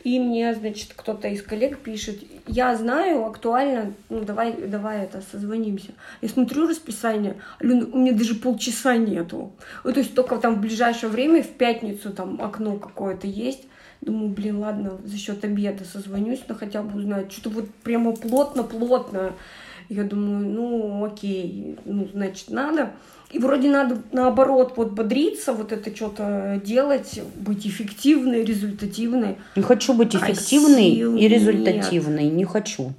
И 0.02 0.18
мне, 0.18 0.54
значит, 0.54 0.92
кто-то 0.94 1.28
из 1.28 1.42
коллег 1.42 1.78
пишет, 1.78 2.18
я 2.46 2.76
знаю, 2.76 3.24
актуально, 3.24 3.94
ну 4.11 4.24
давай, 4.24 4.52
давай 4.52 5.04
это, 5.04 5.22
созвонимся. 5.30 5.92
Я 6.20 6.28
смотрю 6.28 6.68
расписание, 6.68 7.37
у 7.61 7.64
меня 7.66 8.12
даже 8.12 8.35
полчаса 8.35 8.96
нету. 8.96 9.52
Ну, 9.85 9.92
то 9.92 10.00
есть 10.00 10.14
только 10.14 10.37
там 10.38 10.57
в 10.57 10.61
ближайшее 10.61 11.11
время, 11.11 11.42
в 11.42 11.48
пятницу 11.48 12.12
там 12.12 12.42
окно 12.42 12.76
какое-то 12.76 13.26
есть. 13.26 13.62
Думаю, 14.04 14.28
блин, 14.28 14.58
ладно, 14.58 14.98
за 15.02 15.16
счет 15.16 15.42
обеда 15.44 15.84
созвонюсь, 15.84 16.42
но 16.46 16.54
хотя 16.54 16.82
бы 16.82 16.98
узнать. 16.98 17.32
Что-то 17.32 17.48
вот 17.48 17.70
прямо 17.82 18.12
плотно-плотно. 18.12 19.32
Я 19.88 20.04
думаю, 20.04 20.46
ну 20.46 21.04
окей, 21.04 21.78
ну 21.86 22.06
значит 22.12 22.50
надо. 22.50 22.90
И 23.30 23.38
вроде 23.38 23.70
надо 23.70 24.02
наоборот 24.12 24.74
вот 24.76 24.92
бодриться, 24.92 25.54
вот 25.54 25.72
это 25.72 25.94
что-то 25.96 26.60
делать, 26.62 27.18
быть 27.36 27.66
эффективной, 27.66 28.44
результативной. 28.44 29.36
Не 29.56 29.62
хочу 29.62 29.94
быть 29.94 30.14
а 30.14 30.18
эффективной 30.18 31.00
а 31.00 31.18
и 31.18 31.26
результативной, 31.26 32.24
нет. 32.24 32.34
не 32.34 32.44
хочу. 32.44 32.92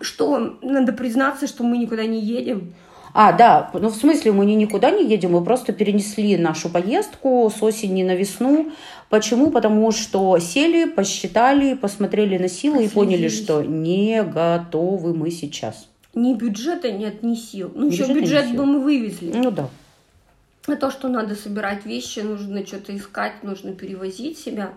Что, 0.00 0.58
надо 0.60 0.92
признаться, 0.92 1.46
что 1.46 1.62
мы 1.62 1.78
никуда 1.78 2.04
не 2.04 2.20
едем. 2.20 2.74
А, 3.14 3.32
да, 3.32 3.70
ну 3.74 3.88
в 3.88 3.94
смысле 3.94 4.32
мы 4.32 4.46
не 4.46 4.54
никуда 4.54 4.90
не 4.90 5.06
едем, 5.06 5.32
мы 5.32 5.44
просто 5.44 5.72
перенесли 5.72 6.36
нашу 6.38 6.70
поездку 6.70 7.52
с 7.54 7.62
осени 7.62 8.02
на 8.02 8.14
весну. 8.14 8.72
Почему? 9.10 9.50
Потому 9.50 9.92
что 9.92 10.38
сели, 10.38 10.86
посчитали, 10.86 11.74
посмотрели 11.74 12.38
на 12.38 12.48
силы 12.48 12.84
и 12.84 12.88
поняли, 12.88 13.28
что 13.28 13.62
не 13.62 14.22
готовы 14.22 15.14
мы 15.14 15.30
сейчас. 15.30 15.86
Ни 16.14 16.32
бюджета 16.34 16.90
нет, 16.90 17.22
ни 17.22 17.34
сил. 17.34 17.70
Ну, 17.74 17.88
еще 17.88 18.06
бюджет 18.12 18.54
бы 18.54 18.64
мы 18.64 18.80
вывезли. 18.80 19.32
Ну 19.34 19.50
да. 19.50 19.68
А 20.66 20.76
то, 20.76 20.90
что 20.90 21.08
надо 21.08 21.34
собирать 21.34 21.84
вещи, 21.84 22.20
нужно 22.20 22.64
что-то 22.64 22.96
искать, 22.96 23.42
нужно 23.42 23.72
перевозить 23.72 24.38
себя. 24.38 24.72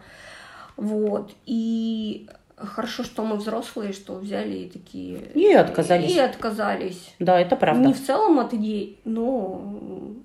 Вот. 0.78 1.32
И 1.46 2.28
хорошо, 2.58 3.04
что 3.04 3.24
мы 3.24 3.36
взрослые, 3.36 3.94
что 3.94 4.16
взяли 4.16 4.58
и 4.58 4.70
такие... 4.70 5.18
И 5.34 5.52
отказались. 5.54 6.16
И 6.16 6.20
отказались. 6.20 7.14
Да, 7.20 7.40
это 7.40 7.56
правда. 7.56 7.88
Не 7.88 7.94
в 7.94 8.06
целом 8.06 8.40
от 8.40 8.54
идей, 8.54 9.00
но 9.04 9.62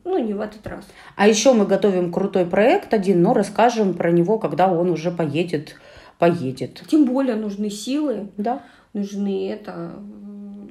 ну, 0.04 0.18
не 0.18 0.34
в 0.34 0.40
этот 0.40 0.66
раз. 0.66 0.84
А 1.16 1.26
еще 1.26 1.52
мы 1.52 1.66
готовим 1.66 2.12
крутой 2.12 2.46
проект 2.46 2.94
один, 2.94 3.22
но 3.22 3.34
расскажем 3.34 3.94
про 3.94 4.10
него, 4.10 4.38
когда 4.38 4.72
он 4.72 4.90
уже 4.90 5.10
поедет, 5.10 5.76
поедет. 6.18 6.82
Тем 6.88 7.04
более 7.04 7.36
нужны 7.36 7.70
силы. 7.70 8.28
Да. 8.36 8.62
Нужны 8.92 9.50
это 9.50 9.92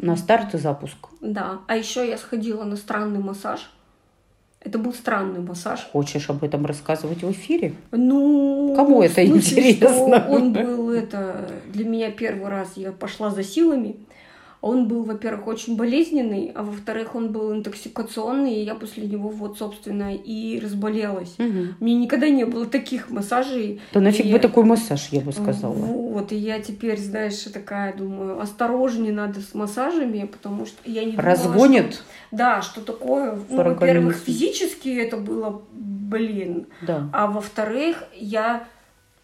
на 0.01 0.15
старт 0.15 0.53
и 0.55 0.57
запуск. 0.57 1.09
Да. 1.21 1.59
А 1.67 1.75
еще 1.75 2.07
я 2.07 2.17
сходила 2.17 2.63
на 2.63 2.75
странный 2.75 3.19
массаж. 3.19 3.69
Это 4.61 4.77
был 4.77 4.93
странный 4.93 5.39
массаж. 5.39 5.87
Хочешь 5.91 6.29
об 6.29 6.43
этом 6.43 6.65
рассказывать 6.65 7.23
в 7.23 7.31
эфире? 7.31 7.75
Ну, 7.91 8.73
кому 8.75 9.01
это 9.01 9.25
смысле, 9.25 9.71
интересно? 9.71 10.27
он 10.29 10.51
был 10.51 10.91
это 10.91 11.49
для 11.67 11.85
меня 11.85 12.11
первый 12.11 12.49
раз. 12.49 12.73
Я 12.75 12.91
пошла 12.91 13.29
за 13.29 13.43
силами. 13.43 13.95
Он 14.61 14.87
был, 14.87 15.03
во-первых, 15.03 15.47
очень 15.47 15.77
болезненный, 15.77 16.51
а 16.53 16.63
во-вторых, 16.63 17.15
он 17.15 17.31
был 17.31 17.53
интоксикационный, 17.53 18.55
и 18.55 18.63
я 18.63 18.75
после 18.75 19.07
него 19.07 19.29
вот, 19.29 19.57
собственно, 19.57 20.13
и 20.13 20.59
разболелась. 20.59 21.35
Угу. 21.39 21.75
Мне 21.79 21.95
никогда 21.95 22.29
не 22.29 22.45
было 22.45 22.65
таких 22.65 23.09
массажей. 23.09 23.79
Да 23.93 24.01
нафиг 24.01 24.25
и... 24.25 24.33
бы 24.33 24.39
такой 24.39 24.65
массаж, 24.65 25.07
я 25.11 25.21
бы 25.21 25.31
сказала. 25.31 25.73
Вот, 25.73 26.31
и 26.33 26.35
я 26.35 26.59
теперь, 26.59 26.99
знаешь, 26.99 27.39
такая 27.53 27.95
думаю, 27.95 28.41
осторожнее 28.41 29.13
надо 29.13 29.39
с 29.39 29.53
массажами, 29.53 30.25
потому 30.25 30.65
что 30.65 30.77
я 30.85 31.05
не 31.05 31.15
Разгонит? 31.15 31.81
Думала, 31.81 31.91
что... 31.91 32.03
Да, 32.31 32.61
что 32.61 32.81
такое, 32.81 33.39
ну, 33.49 33.63
во-первых, 33.63 34.17
физически 34.17 34.89
это 34.89 35.17
было, 35.17 35.61
блин, 35.71 36.67
да. 36.81 37.09
а 37.13 37.27
во-вторых, 37.27 38.03
я 38.13 38.67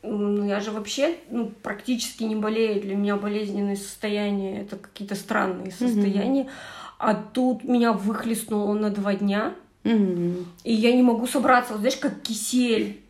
ну, 0.06 0.46
я 0.46 0.60
же 0.60 0.72
вообще 0.72 1.16
ну, 1.30 1.52
практически 1.62 2.24
не 2.24 2.36
болею. 2.36 2.82
Для 2.82 2.96
меня 2.96 3.16
болезненные 3.16 3.76
состояния 3.76 4.62
это 4.62 4.78
какие-то 4.78 5.16
странные 5.16 5.72
состояния. 5.72 6.44
Mm-hmm. 6.44 6.50
А 6.98 7.14
тут 7.14 7.64
меня 7.64 7.94
выхлестнуло 7.94 8.74
на 8.74 8.90
два 8.90 9.16
дня. 9.16 9.54
Mm-hmm. 9.84 10.46
И 10.64 10.74
я 10.74 10.94
не 10.94 11.04
могу 11.04 11.28
собраться, 11.28 11.74
вот, 11.74 11.80
знаешь, 11.80 11.98
как 11.98 12.22
кисель. 12.22 13.02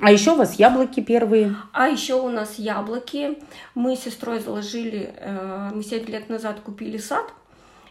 А 0.00 0.10
еще 0.10 0.32
у 0.32 0.36
вас 0.36 0.54
яблоки 0.54 1.00
первые. 1.00 1.54
А 1.72 1.88
еще 1.88 2.14
у 2.14 2.28
нас 2.28 2.58
яблоки. 2.58 3.38
Мы 3.74 3.96
с 3.96 4.00
сестрой 4.00 4.40
заложили, 4.40 5.14
э, 5.16 5.70
мы 5.74 5.82
7 5.82 6.06
лет 6.06 6.28
назад 6.28 6.60
купили 6.60 6.96
сад. 6.96 7.32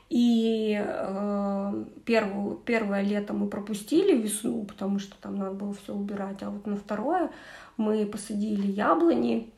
И 0.10 0.78
э, 0.78 1.84
первую, 2.04 2.56
первое 2.58 3.02
лето 3.02 3.32
мы 3.34 3.48
пропустили 3.48 4.14
весну, 4.18 4.66
потому 4.66 5.00
что 5.00 5.16
там 5.22 5.38
надо 5.38 5.52
было 5.52 5.74
все 5.74 5.94
убирать. 5.94 6.44
А 6.44 6.50
вот 6.50 6.68
на 6.68 6.76
второе 6.76 7.32
мы 7.78 8.06
посадили 8.06 8.68
яблони, 8.68 9.52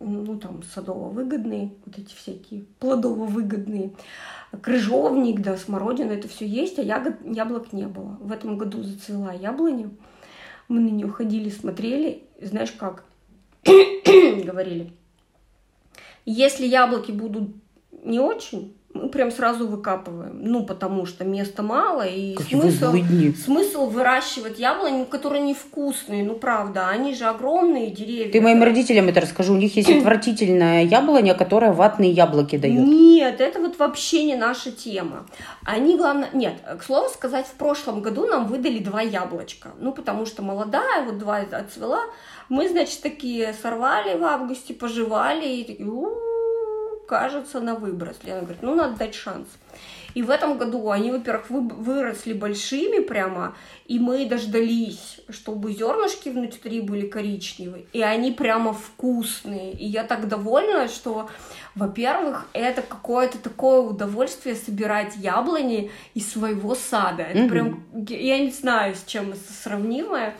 ну 0.00 0.38
там 0.38 0.62
садово-выгодные, 0.62 1.72
вот 1.84 1.98
эти 1.98 2.14
всякие 2.14 2.64
плодово-выгодные, 2.80 3.96
крыжовник, 4.62 5.40
да, 5.40 5.56
смородина, 5.56 6.12
это 6.12 6.28
все 6.28 6.46
есть, 6.46 6.78
а 6.78 6.82
ягод, 6.82 7.16
яблок 7.24 7.72
не 7.72 7.86
было. 7.86 8.16
В 8.20 8.32
этом 8.32 8.58
году 8.58 8.82
зацвела 8.82 9.32
яблоня, 9.32 9.90
мы 10.68 10.80
на 10.80 10.88
нее 10.88 11.08
ходили, 11.08 11.50
смотрели, 11.50 12.24
знаешь 12.40 12.72
как, 12.72 13.04
говорили, 13.64 14.92
если 16.24 16.66
яблоки 16.66 17.10
будут 17.10 17.50
не 18.04 18.20
очень, 18.20 18.77
мы 19.02 19.08
прям 19.08 19.30
сразу 19.30 19.66
выкапываем. 19.66 20.40
Ну, 20.42 20.64
потому 20.64 21.06
что 21.06 21.24
места 21.24 21.62
мало, 21.62 22.02
и 22.06 22.36
смысл, 22.50 22.94
смысл 23.44 23.86
выращивать 23.86 24.58
яблони, 24.58 25.04
которые 25.04 25.42
невкусные, 25.42 26.24
ну, 26.24 26.34
правда, 26.34 26.88
они 26.88 27.14
же 27.14 27.24
огромные 27.24 27.90
деревья. 27.90 28.32
Ты 28.32 28.40
моим 28.40 28.62
родителям 28.62 29.08
это 29.08 29.20
расскажу, 29.20 29.54
у 29.54 29.56
них 29.56 29.76
есть 29.76 29.90
отвратительная 29.90 30.84
яблоня, 30.84 31.34
которая 31.34 31.72
ватные 31.72 32.10
яблоки 32.10 32.56
дает. 32.56 32.86
Нет, 32.86 33.40
это 33.40 33.60
вот 33.60 33.78
вообще 33.78 34.24
не 34.24 34.36
наша 34.36 34.70
тема. 34.70 35.26
Они, 35.64 35.96
главное, 35.96 36.28
нет, 36.32 36.54
к 36.78 36.82
слову 36.82 37.08
сказать, 37.08 37.46
в 37.46 37.54
прошлом 37.54 38.02
году 38.02 38.26
нам 38.26 38.46
выдали 38.46 38.78
два 38.78 39.02
яблочка, 39.02 39.70
ну, 39.80 39.92
потому 39.92 40.26
что 40.26 40.42
молодая, 40.42 41.04
вот 41.04 41.18
два 41.18 41.38
отцвела, 41.38 42.02
мы, 42.48 42.68
значит, 42.68 43.00
такие 43.02 43.52
сорвали 43.52 44.16
в 44.18 44.24
августе, 44.24 44.74
пожевали, 44.74 45.46
и 45.46 45.64
такие, 45.64 45.88
у-у-у, 45.88 46.27
кажется 47.08 47.60
на 47.60 47.74
выброс. 47.74 48.18
Лена 48.22 48.42
говорит, 48.42 48.62
ну 48.62 48.74
надо 48.74 48.96
дать 48.98 49.14
шанс. 49.14 49.48
И 50.14 50.22
в 50.22 50.30
этом 50.30 50.58
году 50.58 50.90
они, 50.90 51.10
во-первых, 51.10 51.50
выросли 51.50 52.32
большими 52.32 53.00
прямо, 53.00 53.54
и 53.86 53.98
мы 53.98 54.26
дождались, 54.26 55.20
чтобы 55.28 55.72
зернышки 55.72 56.28
внутри 56.28 56.80
были 56.80 57.06
коричневые, 57.06 57.84
и 57.92 58.02
они 58.02 58.32
прямо 58.32 58.72
вкусные. 58.72 59.72
И 59.72 59.86
я 59.86 60.04
так 60.04 60.26
довольна, 60.28 60.88
что, 60.88 61.28
во-первых, 61.74 62.46
это 62.52 62.82
какое-то 62.82 63.38
такое 63.38 63.80
удовольствие 63.80 64.56
собирать 64.56 65.16
яблони 65.16 65.90
из 66.14 66.32
своего 66.32 66.74
сада. 66.74 67.22
Это 67.22 67.38
mm-hmm. 67.38 67.48
прям, 67.48 67.84
я 68.08 68.38
не 68.38 68.50
знаю, 68.50 68.94
с 68.94 69.04
чем 69.04 69.30
это 69.30 69.52
сравнимое. 69.62 70.34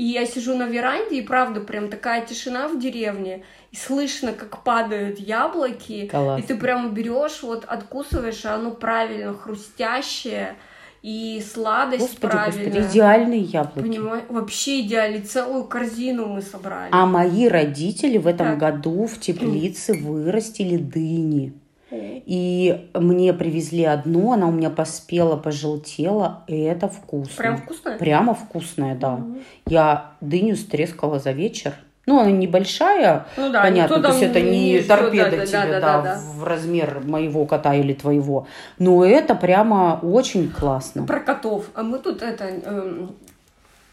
И 0.00 0.04
я 0.04 0.24
сижу 0.24 0.56
на 0.56 0.66
веранде, 0.66 1.18
и 1.18 1.20
правда, 1.20 1.60
прям 1.60 1.90
такая 1.90 2.24
тишина 2.24 2.68
в 2.68 2.80
деревне, 2.80 3.44
и 3.70 3.76
слышно, 3.76 4.32
как 4.32 4.64
падают 4.64 5.18
яблоки, 5.18 6.06
Класс. 6.06 6.40
и 6.40 6.42
ты 6.42 6.56
прям 6.56 6.94
берешь, 6.94 7.42
вот 7.42 7.66
откусываешь, 7.66 8.46
а 8.46 8.54
оно 8.54 8.70
правильно 8.70 9.34
хрустящее, 9.34 10.56
и 11.02 11.44
сладость 11.46 12.00
господи, 12.00 12.32
правильная. 12.32 12.64
Господи, 12.64 12.92
идеальные 12.92 13.40
яблоки. 13.40 13.88
Понимаю, 13.88 14.22
вообще 14.30 14.80
идеально. 14.80 15.20
Целую 15.20 15.64
корзину 15.64 16.28
мы 16.28 16.40
собрали. 16.40 16.88
А 16.92 17.04
мои 17.04 17.46
родители 17.46 18.16
в 18.16 18.26
этом 18.26 18.46
так. 18.46 18.58
году 18.58 19.06
в 19.06 19.20
теплице 19.20 19.92
вырастили 19.92 20.78
дыни. 20.78 21.52
И 21.92 22.88
мне 22.94 23.32
привезли 23.32 23.84
одну, 23.84 24.32
она 24.32 24.46
у 24.46 24.52
меня 24.52 24.70
поспела, 24.70 25.36
пожелтела, 25.36 26.44
и 26.46 26.58
это 26.60 26.88
вкусно. 26.88 27.36
Прям 27.36 27.56
вкусная? 27.56 27.98
Прямо 27.98 28.34
вкусная, 28.34 28.94
да. 28.94 29.14
Угу. 29.14 29.38
Я 29.66 30.12
дыню 30.20 30.56
стрескала 30.56 31.18
за 31.18 31.32
вечер. 31.32 31.74
Ну, 32.06 32.18
она 32.18 32.30
небольшая, 32.30 33.26
ну, 33.36 33.52
да, 33.52 33.62
понятно, 33.62 34.00
то 34.00 34.08
есть 34.08 34.22
это 34.22 34.40
не, 34.40 34.72
не 34.72 34.80
торпеда 34.80 35.36
да, 35.36 35.46
тебе, 35.46 35.58
да, 35.58 35.66
да, 35.66 35.80
да, 35.80 36.02
да, 36.02 36.20
в 36.34 36.44
размер 36.44 37.02
моего 37.04 37.44
кота 37.44 37.74
или 37.74 37.92
твоего. 37.92 38.46
Но 38.78 39.04
это 39.04 39.34
прямо 39.34 40.00
очень 40.02 40.50
классно. 40.50 41.06
Про 41.06 41.20
котов. 41.20 41.66
А 41.74 41.82
мы 41.82 41.98
тут 41.98 42.22
это... 42.22 42.48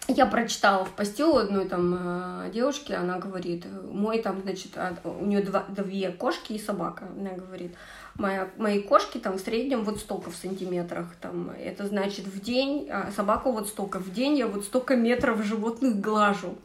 Я 0.08 0.26
прочитала 0.26 0.86
в 0.86 0.92
посте 0.92 1.26
у 1.26 1.36
одной 1.36 1.68
там 1.68 2.46
э, 2.46 2.52
девушки, 2.54 2.94
она 2.94 3.20
говорит, 3.20 3.66
мой 3.92 4.22
там, 4.22 4.42
значит, 4.42 4.72
у 5.04 5.26
нее 5.26 5.42
два, 5.42 5.66
две 5.68 6.12
кошки 6.12 6.54
и 6.54 6.60
собака, 6.60 7.10
она 7.20 7.32
говорит, 7.32 7.76
моя, 8.16 8.48
мои 8.58 8.82
кошки 8.82 9.18
там 9.18 9.38
в 9.38 9.42
среднем 9.42 9.84
вот 9.84 10.00
столько 10.00 10.32
в 10.32 10.36
сантиметрах, 10.36 11.08
там, 11.20 11.50
это 11.50 11.86
значит 11.86 12.26
в 12.26 12.40
день, 12.40 12.88
а 12.90 13.12
собака 13.16 13.52
вот 13.52 13.68
столько 13.68 14.00
в 14.00 14.14
день, 14.14 14.38
я 14.38 14.48
вот 14.48 14.64
столько 14.64 14.96
метров 14.96 15.44
животных 15.44 16.00
глажу. 16.00 16.56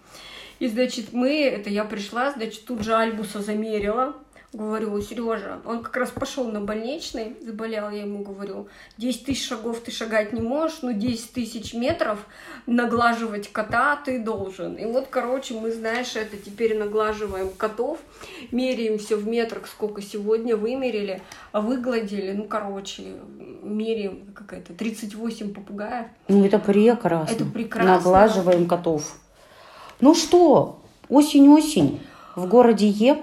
И, 0.60 0.68
значит, 0.68 1.12
мы, 1.12 1.42
это 1.42 1.68
я 1.68 1.84
пришла, 1.84 2.30
значит, 2.30 2.64
тут 2.64 2.82
же 2.82 2.94
Альбуса 2.94 3.42
замерила, 3.42 4.14
Говорю, 4.52 5.00
Сережа, 5.00 5.62
он 5.64 5.82
как 5.82 5.96
раз 5.96 6.10
пошел 6.10 6.44
на 6.44 6.60
больничный, 6.60 7.38
заболел, 7.40 7.88
я 7.88 8.02
ему 8.02 8.22
говорю, 8.22 8.68
10 8.98 9.24
тысяч 9.24 9.48
шагов 9.48 9.80
ты 9.80 9.90
шагать 9.90 10.34
не 10.34 10.42
можешь, 10.42 10.82
но 10.82 10.92
10 10.92 11.32
тысяч 11.32 11.72
метров 11.72 12.26
наглаживать 12.66 13.50
кота 13.50 13.96
ты 13.96 14.18
должен. 14.18 14.74
И 14.74 14.84
вот, 14.84 15.06
короче, 15.08 15.54
мы, 15.54 15.72
знаешь, 15.72 16.16
это 16.16 16.36
теперь 16.36 16.76
наглаживаем 16.76 17.48
котов, 17.48 17.98
меряем 18.50 18.98
все 18.98 19.16
в 19.16 19.26
метрах, 19.26 19.66
сколько 19.66 20.02
сегодня 20.02 20.54
вымерили, 20.54 21.22
выгладили, 21.54 22.32
ну, 22.32 22.44
короче, 22.44 23.04
меряем 23.62 24.34
какая-то 24.34 24.74
38 24.74 25.54
попугаев. 25.54 26.08
Ну, 26.28 26.44
это 26.44 26.58
прекрасно. 26.58 27.34
Это 27.34 27.46
прекрасно. 27.46 27.94
Наглаживаем 27.94 28.68
котов. 28.68 29.14
Ну 30.00 30.14
что, 30.14 30.82
осень-осень 31.08 32.02
в 32.36 32.46
городе 32.48 32.88
Е. 32.88 33.16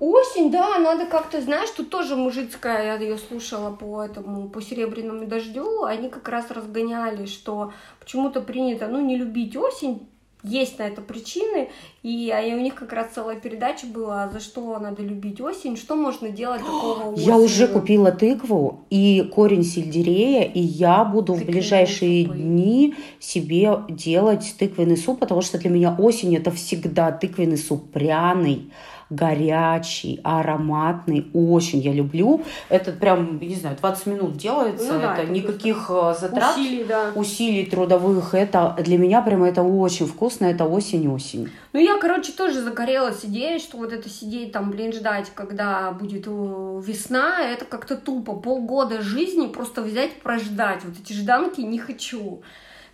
Осень, 0.00 0.50
да, 0.50 0.78
надо 0.78 1.06
как-то, 1.06 1.40
знаешь, 1.40 1.70
тут 1.70 1.90
тоже 1.90 2.14
мужицкая, 2.14 2.84
я 2.84 2.94
ее 2.96 3.18
слушала 3.18 3.70
по 3.70 4.02
этому, 4.02 4.48
по 4.48 4.62
серебряному 4.62 5.26
дождю, 5.26 5.84
они 5.84 6.08
как 6.08 6.28
раз 6.28 6.50
разгоняли, 6.50 7.26
что 7.26 7.72
почему-то 8.00 8.40
принято, 8.40 8.86
ну, 8.86 9.00
не 9.00 9.16
любить 9.16 9.56
осень, 9.56 10.08
есть 10.44 10.78
на 10.78 10.84
это 10.84 11.00
причины, 11.00 11.68
и, 12.02 12.30
а 12.30 12.40
у 12.54 12.60
них 12.60 12.76
как 12.76 12.92
раз 12.92 13.08
целая 13.14 13.36
передача 13.36 13.86
была, 13.86 14.28
за 14.28 14.38
что 14.38 14.78
надо 14.78 15.02
любить 15.02 15.40
осень, 15.40 15.76
что 15.76 15.96
можно 15.96 16.28
делать 16.28 16.60
такого 16.60 17.12
осенью. 17.12 17.26
Я 17.26 17.36
уже 17.36 17.66
купила 17.66 18.12
тыкву 18.12 18.84
и 18.88 19.28
корень 19.34 19.64
сельдерея, 19.64 20.44
и 20.44 20.60
я 20.60 21.04
буду 21.04 21.34
Тыквенные 21.34 21.44
в 21.44 21.50
ближайшие 21.52 22.24
супы. 22.24 22.38
дни 22.38 22.94
себе 23.18 23.82
делать 23.88 24.54
тыквенный 24.58 24.96
суп, 24.96 25.18
потому 25.18 25.42
что 25.42 25.58
для 25.58 25.70
меня 25.70 25.96
осень 25.98 26.36
это 26.36 26.50
всегда 26.52 27.10
тыквенный 27.10 27.58
суп 27.58 27.90
пряный, 27.90 28.70
горячий, 29.10 30.20
ароматный, 30.24 31.26
очень 31.32 31.78
я 31.78 31.92
люблю. 31.92 32.42
Это 32.68 32.92
прям, 32.92 33.38
не 33.40 33.54
знаю, 33.54 33.76
20 33.80 34.06
минут 34.06 34.36
делается, 34.36 34.92
Ну 34.92 35.00
да, 35.00 35.14
это 35.14 35.22
это 35.22 35.32
никаких 35.32 35.86
э, 35.90 36.14
затрат, 36.18 36.56
Усилий, 36.56 36.84
да. 36.84 37.12
усилий 37.14 37.66
трудовых, 37.66 38.34
это 38.34 38.76
для 38.78 38.98
меня 38.98 39.22
прямо 39.22 39.48
это 39.48 39.62
очень 39.62 40.06
вкусно, 40.06 40.46
это 40.46 40.64
осень-осень. 40.64 41.50
Ну, 41.72 41.80
я, 41.80 41.98
короче, 41.98 42.32
тоже 42.32 42.62
загорелась 42.62 43.24
идеей, 43.24 43.58
что 43.58 43.78
вот 43.78 43.92
это 43.92 44.08
сидеть 44.08 44.52
там, 44.52 44.70
блин, 44.70 44.92
ждать, 44.92 45.30
когда 45.34 45.92
будет 45.92 46.24
э, 46.26 46.82
весна, 46.84 47.40
это 47.40 47.64
как-то 47.64 47.96
тупо. 47.96 48.34
Полгода 48.34 49.02
жизни 49.02 49.46
просто 49.46 49.82
взять, 49.82 50.20
прождать. 50.22 50.84
Вот 50.84 50.94
эти 51.02 51.12
жданки 51.12 51.60
не 51.60 51.78
хочу. 51.78 52.42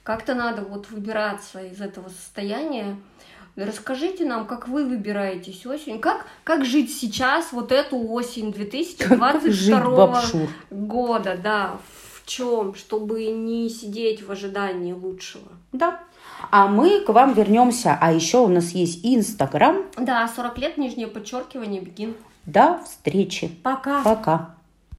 Как-то 0.02 0.34
надо 0.34 0.62
вот 0.62 0.90
выбираться 0.90 1.60
из 1.60 1.80
этого 1.80 2.08
состояния. 2.08 2.96
Расскажите 3.56 4.24
нам, 4.24 4.46
как 4.46 4.66
вы 4.66 4.84
выбираетесь 4.84 5.64
осень, 5.64 6.00
как, 6.00 6.26
как 6.42 6.64
жить 6.64 6.92
сейчас, 6.92 7.52
вот 7.52 7.70
эту 7.70 7.96
осень 8.10 8.52
Как 8.52 8.60
жить 8.60 8.72
2022 8.72 10.06
бабшур. 10.06 10.48
года, 10.70 11.38
да, 11.40 11.76
в 12.14 12.26
чем, 12.26 12.74
чтобы 12.74 13.26
не 13.26 13.68
сидеть 13.68 14.26
в 14.26 14.32
ожидании 14.32 14.92
лучшего. 14.92 15.48
Да. 15.72 16.00
А 16.50 16.66
мы 16.66 17.00
к 17.00 17.10
вам 17.10 17.32
вернемся. 17.34 17.96
А 18.00 18.12
еще 18.12 18.38
у 18.38 18.48
нас 18.48 18.70
есть 18.70 19.00
Инстаграм. 19.04 19.84
Да, 19.96 20.28
40 20.28 20.58
лет, 20.58 20.76
нижнее 20.76 21.06
подчеркивание, 21.06 21.80
бегин. 21.80 22.14
До 22.46 22.80
встречи. 22.84 23.48
Пока. 23.62 24.02
Пока. 24.02 24.53